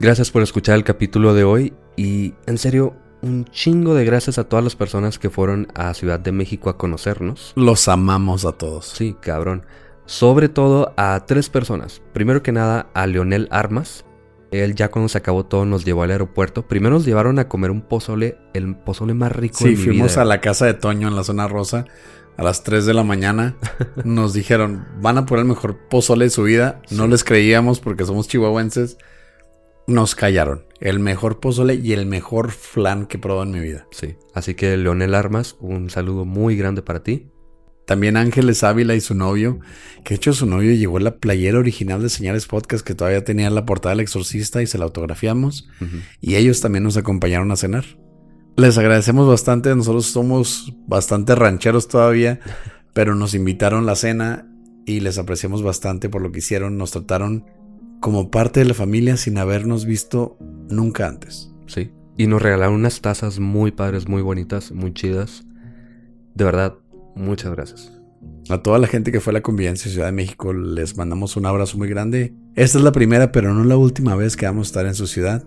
Gracias 0.00 0.30
por 0.30 0.42
escuchar 0.42 0.76
el 0.76 0.84
capítulo 0.84 1.34
de 1.34 1.44
hoy 1.44 1.74
y 1.94 2.32
en 2.46 2.56
serio, 2.56 2.96
un 3.20 3.44
chingo 3.44 3.94
de 3.94 4.06
gracias 4.06 4.38
a 4.38 4.44
todas 4.44 4.64
las 4.64 4.76
personas 4.76 5.18
que 5.18 5.28
fueron 5.28 5.68
a 5.74 5.92
Ciudad 5.92 6.20
de 6.20 6.32
México 6.32 6.70
a 6.70 6.78
conocernos. 6.78 7.52
Los 7.54 7.88
amamos 7.88 8.46
a 8.46 8.52
todos. 8.52 8.86
Sí, 8.86 9.14
cabrón. 9.20 9.66
Sobre 10.06 10.48
todo 10.48 10.94
a 10.96 11.24
tres 11.26 11.50
personas. 11.50 12.00
Primero 12.12 12.42
que 12.42 12.52
nada 12.52 12.88
a 12.94 13.06
Leonel 13.06 13.48
Armas. 13.50 14.04
Él 14.52 14.76
ya 14.76 14.90
cuando 14.90 15.08
se 15.08 15.18
acabó 15.18 15.44
todo 15.44 15.66
nos 15.66 15.84
llevó 15.84 16.04
al 16.04 16.12
aeropuerto. 16.12 16.66
Primero 16.66 16.94
nos 16.94 17.04
llevaron 17.04 17.38
a 17.40 17.48
comer 17.48 17.72
un 17.72 17.82
pozole, 17.82 18.38
el 18.54 18.76
pozole 18.76 19.12
más 19.12 19.32
rico 19.32 19.64
de 19.64 19.70
mi 19.70 19.76
fuimos 19.76 20.16
a 20.16 20.24
la 20.24 20.40
casa 20.40 20.66
de 20.66 20.74
Toño 20.74 21.08
en 21.08 21.16
la 21.16 21.24
zona 21.24 21.48
rosa 21.48 21.86
a 22.36 22.42
las 22.42 22.62
3 22.62 22.86
de 22.86 22.94
la 22.94 23.02
mañana. 23.02 23.56
Nos 24.04 24.32
dijeron, 24.32 24.86
van 25.00 25.18
a 25.18 25.26
poner 25.26 25.42
el 25.42 25.48
mejor 25.48 25.88
pozole 25.88 26.26
de 26.26 26.30
su 26.30 26.44
vida. 26.44 26.80
No 26.90 27.06
les 27.06 27.24
creíamos 27.24 27.80
porque 27.80 28.04
somos 28.04 28.28
chihuahuenses. 28.28 28.98
Nos 29.86 30.14
callaron. 30.14 30.64
El 30.80 30.98
mejor 30.98 31.40
pozole 31.40 31.74
y 31.74 31.92
el 31.92 32.06
mejor 32.06 32.50
flan 32.50 33.06
que 33.06 33.16
he 33.16 33.20
probado 33.20 33.44
en 33.44 33.52
mi 33.52 33.60
vida. 33.60 33.86
Sí. 33.90 34.16
Así 34.34 34.54
que 34.54 34.76
Leonel 34.76 35.14
Armas, 35.14 35.56
un 35.60 35.90
saludo 35.90 36.24
muy 36.24 36.56
grande 36.56 36.82
para 36.82 37.02
ti. 37.02 37.30
También 37.86 38.16
Ángeles 38.16 38.64
Ávila 38.64 38.96
y 38.96 39.00
su 39.00 39.14
novio, 39.14 39.60
que 40.04 40.10
de 40.10 40.16
hecho 40.16 40.32
su 40.32 40.44
novio 40.44 40.74
llevó 40.74 40.98
la 40.98 41.18
playera 41.18 41.58
original 41.58 42.02
de 42.02 42.08
Señales 42.08 42.46
Podcast 42.46 42.84
que 42.84 42.96
todavía 42.96 43.24
tenía 43.24 43.48
la 43.48 43.64
portada 43.64 43.94
del 43.94 44.00
exorcista 44.00 44.60
y 44.60 44.66
se 44.66 44.76
la 44.76 44.84
autografiamos. 44.84 45.68
Y 46.20 46.34
ellos 46.34 46.60
también 46.60 46.82
nos 46.82 46.96
acompañaron 46.96 47.50
a 47.52 47.56
cenar. 47.56 47.84
Les 48.56 48.76
agradecemos 48.76 49.28
bastante, 49.28 49.74
nosotros 49.76 50.06
somos 50.06 50.74
bastante 50.88 51.34
rancheros 51.36 51.86
todavía, 51.86 52.40
pero 52.92 53.14
nos 53.14 53.34
invitaron 53.34 53.84
a 53.84 53.86
la 53.86 53.96
cena 53.96 54.50
y 54.84 55.00
les 55.00 55.18
apreciamos 55.18 55.62
bastante 55.62 56.08
por 56.08 56.22
lo 56.22 56.32
que 56.32 56.38
hicieron, 56.40 56.76
nos 56.78 56.90
trataron 56.90 57.44
como 58.00 58.30
parte 58.30 58.60
de 58.60 58.66
la 58.66 58.74
familia 58.74 59.16
sin 59.16 59.38
habernos 59.38 59.84
visto 59.84 60.38
nunca 60.70 61.06
antes. 61.06 61.52
Sí, 61.66 61.92
y 62.16 62.26
nos 62.26 62.42
regalaron 62.42 62.74
unas 62.74 63.00
tazas 63.00 63.38
muy 63.38 63.72
padres, 63.72 64.08
muy 64.08 64.22
bonitas, 64.22 64.72
muy 64.72 64.92
chidas. 64.92 65.44
De 66.34 66.44
verdad, 66.44 66.76
muchas 67.16 67.52
gracias. 67.52 67.92
A 68.48 68.58
toda 68.58 68.78
la 68.78 68.86
gente 68.86 69.10
que 69.10 69.20
fue 69.20 69.32
a 69.32 69.34
la 69.34 69.42
convivencia 69.42 69.88
en 69.88 69.92
Ciudad 69.92 70.06
de 70.06 70.12
México 70.12 70.52
les 70.52 70.96
mandamos 70.96 71.36
un 71.36 71.46
abrazo 71.46 71.78
muy 71.78 71.88
grande. 71.88 72.34
Esta 72.54 72.78
es 72.78 72.84
la 72.84 72.92
primera, 72.92 73.32
pero 73.32 73.52
no 73.52 73.64
la 73.64 73.76
última 73.76 74.14
vez 74.14 74.36
que 74.36 74.46
vamos 74.46 74.68
a 74.68 74.70
estar 74.70 74.86
en 74.86 74.94
su 74.94 75.06
ciudad. 75.06 75.44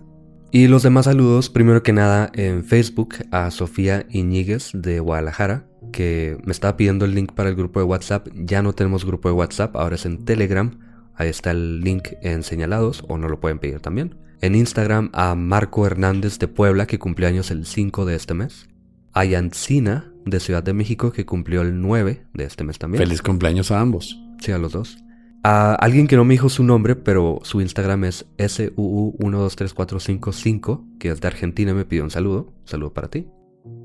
Y 0.52 0.66
los 0.66 0.82
demás 0.82 1.04
saludos, 1.06 1.48
primero 1.48 1.82
que 1.82 1.92
nada 1.92 2.30
en 2.34 2.64
Facebook 2.64 3.14
a 3.30 3.50
Sofía 3.50 4.04
Iñiguez 4.10 4.70
de 4.74 5.00
Guadalajara, 5.00 5.66
que 5.92 6.36
me 6.44 6.52
estaba 6.52 6.76
pidiendo 6.76 7.04
el 7.04 7.14
link 7.14 7.32
para 7.32 7.48
el 7.48 7.54
grupo 7.54 7.80
de 7.80 7.86
WhatsApp. 7.86 8.28
Ya 8.34 8.60
no 8.60 8.72
tenemos 8.72 9.06
grupo 9.06 9.28
de 9.28 9.34
WhatsApp, 9.34 9.76
ahora 9.76 9.94
es 9.94 10.04
en 10.06 10.24
Telegram. 10.24 10.78
Ahí 11.14 11.28
está 11.28 11.52
el 11.52 11.80
link 11.80 12.08
en 12.22 12.42
señalados 12.42 13.04
o 13.08 13.16
no 13.16 13.28
lo 13.28 13.40
pueden 13.40 13.60
pedir 13.60 13.80
también. 13.80 14.16
En 14.40 14.54
Instagram 14.54 15.10
a 15.12 15.34
Marco 15.34 15.86
Hernández 15.86 16.38
de 16.38 16.48
Puebla, 16.48 16.86
que 16.86 16.98
cumplió 16.98 17.28
años 17.28 17.50
el 17.50 17.64
5 17.64 18.04
de 18.04 18.16
este 18.16 18.34
mes. 18.34 18.68
A 19.12 19.24
Yancina 19.24 20.09
de 20.24 20.40
Ciudad 20.40 20.62
de 20.62 20.72
México, 20.72 21.12
que 21.12 21.26
cumplió 21.26 21.60
el 21.62 21.80
9 21.80 22.26
de 22.32 22.44
este 22.44 22.64
mes 22.64 22.78
también. 22.78 23.02
Feliz 23.02 23.22
cumpleaños 23.22 23.70
a 23.70 23.80
ambos. 23.80 24.18
Sí, 24.40 24.52
a 24.52 24.58
los 24.58 24.72
dos. 24.72 24.98
A 25.42 25.74
alguien 25.74 26.06
que 26.06 26.16
no 26.16 26.26
me 26.26 26.34
dijo 26.34 26.50
su 26.50 26.62
nombre, 26.64 26.96
pero 26.96 27.38
su 27.42 27.62
Instagram 27.62 28.04
es 28.04 28.26
SUU123455, 28.36 30.98
que 30.98 31.08
es 31.08 31.22
de 31.22 31.28
Argentina, 31.28 31.72
me 31.72 31.86
pidió 31.86 32.04
un 32.04 32.10
saludo. 32.10 32.52
saludo 32.64 32.92
para 32.92 33.08
ti. 33.08 33.26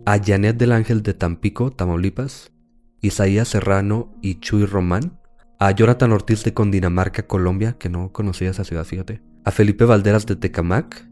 A 0.05 0.21
Janet 0.21 0.57
del 0.57 0.73
Ángel 0.73 1.01
de 1.01 1.13
Tampico, 1.13 1.71
Tamaulipas. 1.71 2.51
Isaías 2.99 3.47
Serrano 3.47 4.13
y 4.21 4.41
Chuy 4.41 4.65
Román. 4.65 5.17
A 5.57 5.71
Jonathan 5.71 6.11
Ortiz 6.11 6.43
de 6.43 6.53
Condinamarca, 6.53 7.25
Colombia, 7.25 7.77
que 7.79 7.87
no 7.87 8.11
conocía 8.11 8.49
esa 8.49 8.65
ciudad, 8.65 8.83
fíjate. 8.83 9.21
A 9.45 9.51
Felipe 9.51 9.85
Valderas 9.85 10.25
de 10.25 10.35
Tecamac. 10.35 11.07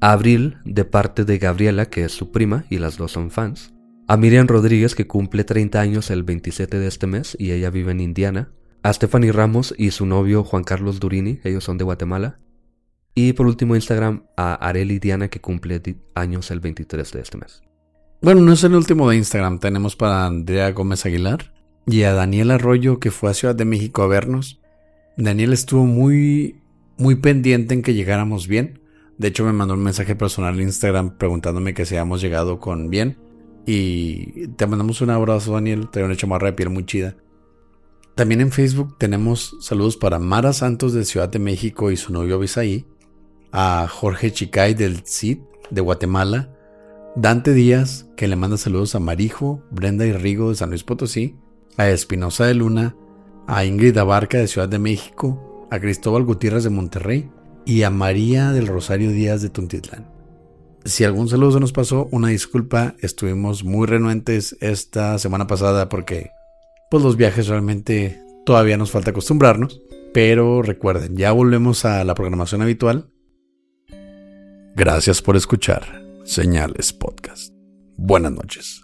A 0.00 0.12
Abril, 0.12 0.58
de 0.64 0.84
parte 0.84 1.24
de 1.24 1.38
Gabriela, 1.38 1.86
que 1.86 2.04
es 2.04 2.12
su 2.12 2.30
prima, 2.30 2.64
y 2.70 2.78
las 2.78 2.96
dos 2.96 3.10
son 3.10 3.32
fans. 3.32 3.73
A 4.06 4.18
Miriam 4.18 4.46
Rodríguez, 4.46 4.94
que 4.94 5.06
cumple 5.06 5.44
30 5.44 5.80
años 5.80 6.10
el 6.10 6.24
27 6.24 6.78
de 6.78 6.86
este 6.86 7.06
mes, 7.06 7.36
y 7.38 7.52
ella 7.52 7.70
vive 7.70 7.92
en 7.92 8.00
Indiana 8.00 8.52
a 8.82 8.92
Stephanie 8.92 9.32
Ramos 9.32 9.74
y 9.78 9.92
su 9.92 10.04
novio 10.04 10.44
Juan 10.44 10.62
Carlos 10.62 11.00
Durini, 11.00 11.40
ellos 11.42 11.64
son 11.64 11.78
de 11.78 11.84
Guatemala. 11.84 12.38
Y 13.14 13.32
por 13.32 13.46
último 13.46 13.76
Instagram 13.76 14.24
a 14.36 14.54
Areli 14.54 14.98
Diana 14.98 15.28
que 15.28 15.40
cumple 15.40 15.80
años 16.14 16.50
el 16.50 16.60
23 16.60 17.12
de 17.12 17.20
este 17.20 17.38
mes. 17.38 17.62
Bueno, 18.20 18.42
no 18.42 18.52
es 18.52 18.62
el 18.62 18.74
último 18.74 19.08
de 19.08 19.16
Instagram, 19.16 19.58
tenemos 19.58 19.96
para 19.96 20.26
Andrea 20.26 20.70
Gómez 20.72 21.06
Aguilar 21.06 21.54
y 21.86 22.02
a 22.02 22.12
Daniel 22.12 22.50
Arroyo 22.50 23.00
que 23.00 23.10
fue 23.10 23.30
a 23.30 23.34
Ciudad 23.34 23.54
de 23.54 23.64
México 23.64 24.02
a 24.02 24.06
vernos. 24.06 24.60
Daniel 25.16 25.54
estuvo 25.54 25.86
muy 25.86 26.60
muy 26.98 27.14
pendiente 27.14 27.72
en 27.72 27.80
que 27.80 27.94
llegáramos 27.94 28.48
bien. 28.48 28.80
De 29.16 29.28
hecho 29.28 29.46
me 29.46 29.52
mandó 29.54 29.72
un 29.74 29.82
mensaje 29.82 30.14
personal 30.14 30.56
en 30.56 30.66
Instagram 30.66 31.16
preguntándome 31.16 31.72
que 31.72 31.86
si 31.86 31.94
habíamos 31.94 32.20
llegado 32.20 32.60
con 32.60 32.90
bien. 32.90 33.23
Y 33.66 34.48
te 34.48 34.66
mandamos 34.66 35.00
un 35.00 35.10
abrazo 35.10 35.52
Daniel, 35.52 35.88
te 35.90 36.02
una 36.02 36.16
chamarra 36.16 36.48
de 36.48 36.52
piel 36.52 36.70
muy 36.70 36.84
chida. 36.84 37.16
También 38.14 38.40
en 38.40 38.52
Facebook 38.52 38.96
tenemos 38.98 39.56
saludos 39.60 39.96
para 39.96 40.18
Mara 40.18 40.52
Santos 40.52 40.92
de 40.92 41.04
Ciudad 41.04 41.28
de 41.28 41.38
México 41.38 41.90
y 41.90 41.96
su 41.96 42.12
novio 42.12 42.38
Bisaí, 42.38 42.86
a 43.50 43.88
Jorge 43.88 44.32
Chicay 44.32 44.74
del 44.74 45.02
CID 45.04 45.38
de 45.70 45.80
Guatemala, 45.80 46.50
Dante 47.16 47.52
Díaz, 47.52 48.06
que 48.16 48.28
le 48.28 48.36
manda 48.36 48.56
saludos 48.56 48.94
a 48.94 49.00
Marijo, 49.00 49.62
Brenda 49.70 50.06
y 50.06 50.12
Rigo 50.12 50.50
de 50.50 50.56
San 50.56 50.70
Luis 50.70 50.84
Potosí, 50.84 51.36
a 51.76 51.88
Espinosa 51.88 52.46
de 52.46 52.54
Luna, 52.54 52.96
a 53.46 53.64
Ingrid 53.64 53.96
Abarca 53.96 54.38
de 54.38 54.48
Ciudad 54.48 54.68
de 54.68 54.78
México, 54.78 55.66
a 55.70 55.80
Cristóbal 55.80 56.24
Gutiérrez 56.24 56.64
de 56.64 56.70
Monterrey 56.70 57.30
y 57.64 57.82
a 57.82 57.90
María 57.90 58.52
del 58.52 58.66
Rosario 58.66 59.10
Díaz 59.10 59.42
de 59.42 59.50
Tuntitlán. 59.50 60.08
Si 60.84 61.02
algún 61.04 61.28
saludo 61.28 61.52
se 61.52 61.60
nos 61.60 61.72
pasó, 61.72 62.08
una 62.10 62.28
disculpa, 62.28 62.94
estuvimos 63.00 63.64
muy 63.64 63.86
renuentes 63.86 64.56
esta 64.60 65.18
semana 65.18 65.46
pasada 65.46 65.88
porque 65.88 66.30
pues 66.90 67.02
los 67.02 67.16
viajes 67.16 67.48
realmente 67.48 68.22
todavía 68.44 68.76
nos 68.76 68.90
falta 68.90 69.10
acostumbrarnos, 69.10 69.80
pero 70.12 70.60
recuerden, 70.60 71.16
ya 71.16 71.32
volvemos 71.32 71.86
a 71.86 72.04
la 72.04 72.14
programación 72.14 72.60
habitual. 72.60 73.08
Gracias 74.76 75.22
por 75.22 75.36
escuchar 75.36 76.02
Señales 76.24 76.92
Podcast. 76.92 77.54
Buenas 77.96 78.32
noches. 78.32 78.83